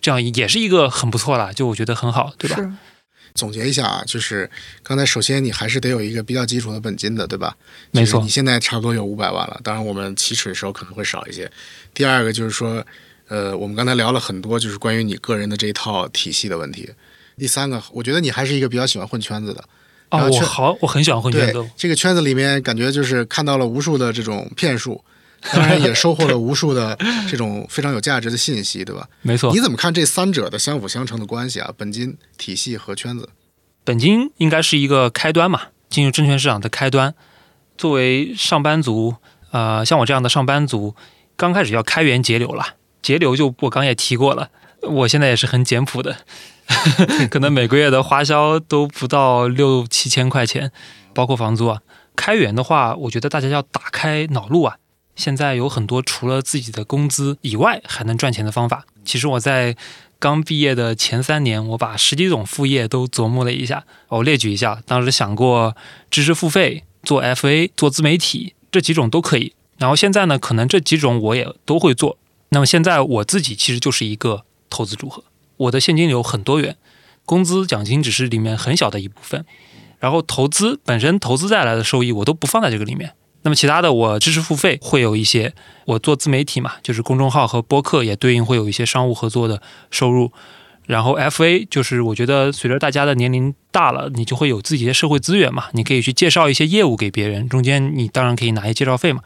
[0.00, 1.52] 这样也是一个很不错了。
[1.52, 2.78] 就我觉得很好，对吧？
[3.34, 4.50] 总结一下啊，就是
[4.82, 7.56] 刚才首先你还是得有一个比较基础的本金的，对吧？
[7.90, 8.20] 没错。
[8.22, 11.50] 你现在差不多有五百万了，当然我们起始的时候可能会少一些。
[11.92, 12.84] 第二个就是说。
[13.30, 16.90] 呃，我们刚才聊了很多，就是关于你个人的这一套体系的问题。
[17.36, 19.62] 第三个，我觉得你还是一个比较喜欢混圈子的。
[20.08, 21.68] 啊，我好，我很喜欢混圈子。
[21.76, 25.04] 这个圈子里面，感觉就是看到了无数的这种骗术，
[25.52, 26.98] 当然也收获了无数的
[27.30, 29.08] 这种非常有价值的信息，对吧？
[29.22, 29.52] 没错。
[29.52, 31.72] 你怎么看这三者的相辅相成的关系啊？
[31.76, 33.30] 本金体系和圈子。
[33.84, 37.14] 本金应该是一个开端嘛，进入证券市场的开端。
[37.76, 39.14] 作为上班族，
[39.52, 40.94] 呃，像我这样的上班族，
[41.36, 42.74] 刚开始要开源节流了。
[43.00, 44.50] 节流就我刚也提过了，
[44.82, 46.16] 我现在也是很简朴的，
[47.30, 50.72] 可能每个月的花销都不到六七千块钱，
[51.14, 51.80] 包括房租啊。
[52.16, 54.76] 开源的话，我觉得大家要打开脑路啊。
[55.18, 58.86] 现在有很多除了自己的工资以外还能赚钱的方法。
[59.04, 59.76] 其实我在
[60.20, 64.80] 刚毕业的前三年，我把十几种副业都琢磨了一下，我列举一下。
[64.86, 65.76] 当时想过
[66.08, 69.52] 知识付费、做 FA、做自媒体这几种都可以。
[69.76, 72.16] 然后现在呢，可能这几种我也都会做。
[72.50, 75.24] 那么现在我自己其实就是一个投资组合，
[75.56, 76.76] 我的现金流很多元，
[77.24, 79.44] 工资奖金只是里面很小的一部分，
[79.98, 83.14] 然后投资本身投资带来的收益我都不放在这个里面。
[83.42, 85.54] 那么其他的我知识付费会有一些，
[85.86, 90.32] 我做自媒体嘛，就是公众号和播客也对应会有一些商务合作的收入，
[90.86, 99.22] 然后 FA 就是我觉得随着大家的年龄大了，你就会有自己的社会资源嘛，你可以去介绍一些业务给别人，中间你当然可以拿一些介绍费嘛。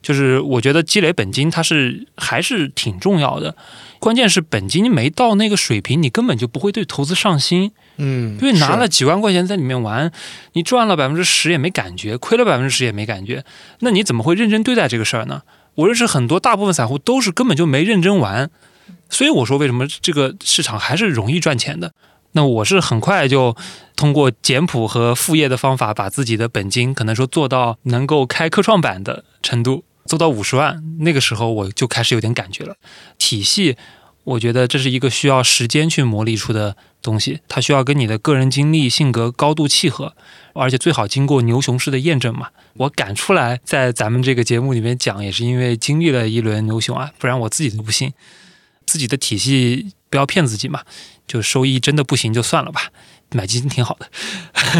[0.00, 3.56] 就是我觉得积累本金它是还是挺重要的，
[3.98, 7.72] 关键是本金没到那个水平，你根本就不会对投资上心。
[7.96, 10.12] 嗯，因为拿了几万块钱在里面玩，
[10.52, 13.44] 你赚了百分之十也没感觉，亏了百分之十也没感觉，
[13.80, 15.42] 那你怎么会认真对待这个事儿呢？
[15.74, 18.50] 我认识很多大部分散户都是根本就没认真玩，
[19.10, 21.92] 所以我说为什么这个市场还是容易赚钱的？
[22.32, 23.56] 那我是很快就
[23.96, 29.84] 通过简朴和副业的方法，把自己的本金可能说做到能够开科创板的程度。
[30.08, 32.74] 做到五十万，那个时候我就开始有点感觉了。
[33.18, 33.76] 体系，
[34.24, 40.14] 我觉得这是一个需要时间去磨砺出的东西，它需要跟你的个人经历、性格高度契合，
[40.54, 42.48] 而且最好经过牛熊市的验证嘛。
[42.74, 48.12] 我敢出来在咱们这个节目里面讲，也是因为经历了一轮牛熊啊，不然我自己都不信。
[48.86, 50.80] 自己的体系不要骗自己嘛，
[51.28, 52.90] 就收益真的不行就算了吧，
[53.30, 54.08] 买基金挺好的。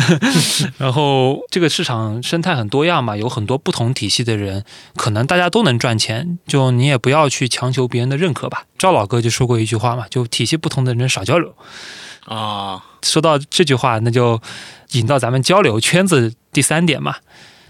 [0.79, 4.65] 然后这个市场生态很多样嘛，有很多不同体系的人，
[4.97, 8.65] 可能大家都能赚钱，就你也不要去强求别人的认可吧。
[8.77, 11.55] 赵老哥就说过一句话嘛，就体系不同的人少交流
[12.25, 12.83] 啊。
[13.03, 14.41] 说到这句话，那就
[14.93, 17.17] 引到咱们交流圈子第三点嘛。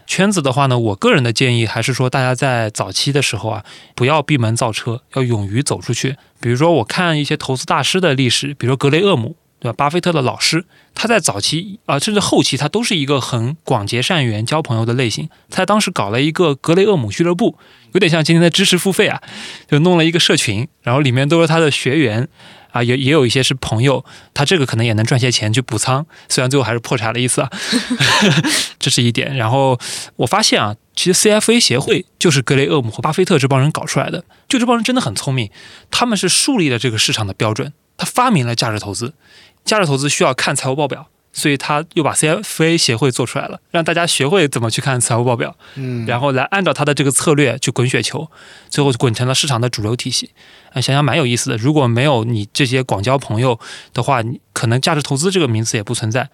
[0.08, 6.16] 圈子的话呢，我个人的建议还是说，大家在早期的时候啊，不要闭门造车，要勇于走出去。
[6.40, 9.74] 比如说，我看一些投资大师的历史，比如格雷厄姆，对吧？
[9.76, 15.28] 巴菲特的老师，他在早期啊，甚至后期，他都是一个很广结善缘、交朋友的类型。
[15.50, 17.58] 他当时搞了一个格雷厄姆俱乐部，
[17.92, 19.20] 有点像今天的知识付费啊，
[19.68, 22.28] 就弄了一个社群，然后里面都是他的学员。
[22.70, 24.04] 啊，也也有一些是朋友，
[24.34, 27.50] 他这个可能也能赚些钱去补仓，虽然最后还是破产了一次啊，
[28.78, 29.34] 这是一点。
[29.36, 29.80] 然后
[30.16, 35.50] 我发现啊，其实 CFA 协会就是格雷厄姆和巴菲特这帮人搞出来的，就这帮人真的很聪明，
[35.90, 39.14] 他们是树立了这个市场的标准，他发明了价值投资，
[39.68, 41.06] 价值投资需要看财务报表。
[41.30, 48.28] 所以他又把 CFA 协会做出来了，让大家学会怎么去看财务报表，嗯，然后来按照他的这个策略去滚雪球，
[48.70, 50.30] 最后滚成了市场的主流体系。
[50.72, 51.56] 啊，想想蛮有意思的。
[51.58, 53.60] 如果没有你这些广交朋友
[53.92, 56.28] 的话，你可能价值投资这个名词也不存在。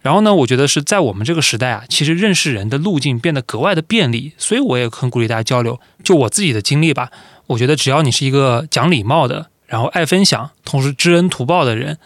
[0.00, 5.78] 然后呢，我觉得是在我们这个时代啊，其实认识人的路径变得格外的便利，所以我也很鼓励大家交流。
[6.02, 7.10] 就我自己的经历吧，
[7.48, 11.98] 我觉得只要你是一个讲礼貌的，然后爱分享，同时知恩图报的人。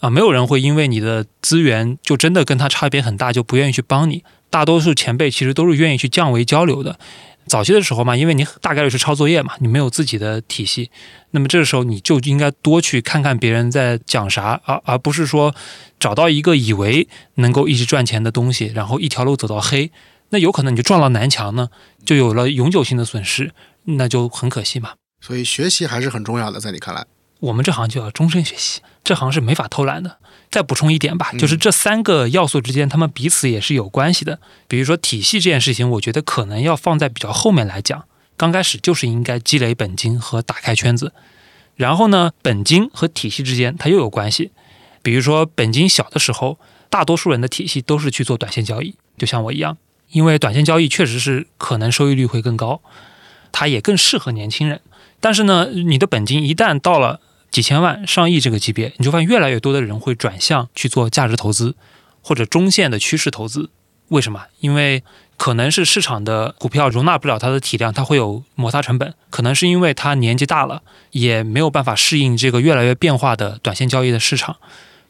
[0.00, 4.24] 啊，没有人会因为你的资源就真的跟他差别很大就不愿意去帮你。
[4.48, 6.98] 大多数前辈其实都是愿意去降维交流的。
[7.46, 10.90] 早期的时候嘛，因为你大概率是抄作业嘛，你没有自己的体系，
[11.32, 15.54] 那么这时候你就应该多去看看别人在讲啥，而而不是说
[15.98, 19.90] 找到一个以为能够一直赚钱的东西，然后一条路走到黑，
[20.30, 21.68] 那有可能你就撞了南墙呢，
[22.04, 23.52] 就有了永久性的损失，
[23.84, 24.92] 那就很可惜嘛。
[25.20, 27.04] 所以学习还是很重要的，在你看来。
[27.40, 30.18] 我们这行就要终身学习，这行是没法偷懒的。
[30.50, 34.40] 再补充一点吧，就是这三个要素之间，他们彼此也是有关系的。
[34.66, 38.04] 比如说体系这件事情，我觉得可能要放在比较后面来讲。
[38.36, 41.12] 刚开始就是应该积累本金和打开圈子，
[41.76, 44.50] 然后呢，本金和体系之间它又有关系。
[45.02, 49.76] 比如说本金小的时候，大多数人的体系都是去做短线交易，就像我一样，
[50.10, 52.80] 因为短线交易确实是可能收益率会更高，
[53.52, 54.80] 它也更适合年轻人。
[55.20, 57.20] 但是呢，你的本金一旦到了
[57.50, 61.74] 几千万、上亿这个级别，你就发现越来越多的人会转向去做价值投资
[62.22, 63.70] 或者中线的趋势投资。
[64.08, 64.46] 为什么？
[64.58, 65.04] 因为
[65.36, 70.82] 可能是市场的股票容纳不了它的体量，它会有摩擦成本；可能是因为它年纪大了，
[71.12, 74.56] 也没有办法适应这个越来越变化的短线交易的市场，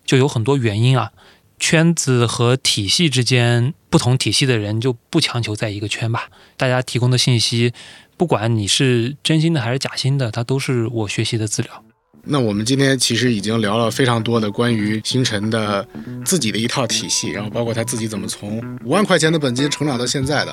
[0.05, 1.13] 就有很多原因啊。
[1.59, 6.29] 圈子和体系之间，不同体系的人就不强求在一个圈吧。
[6.57, 7.73] 大家提供的信息，
[8.17, 11.85] 不管你是真心的还是假心的，它都是我学习的资料。
[12.25, 15.87] 那我们今天其实已经聊了非常多的关于星辰的
[16.25, 20.53] 自己的一套体系，然后包括他自己怎么从五万块钱的本金成长到现在的。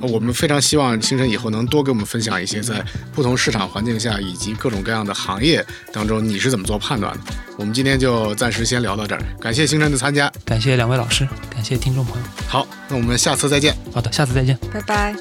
[0.00, 7.20] 我们非常希望星辰以后能多给我们分享一些在不同市场环境下以及各种各样的行业当中你是怎么做判断的。
[7.58, 12.26] 我们今天就暂时先聊到这儿，感谢星辰的参加，感谢两位老师，感谢听众朋友。
[12.48, 13.76] 好，那我们下次再见。
[13.92, 15.14] 好的，下次再见，拜拜。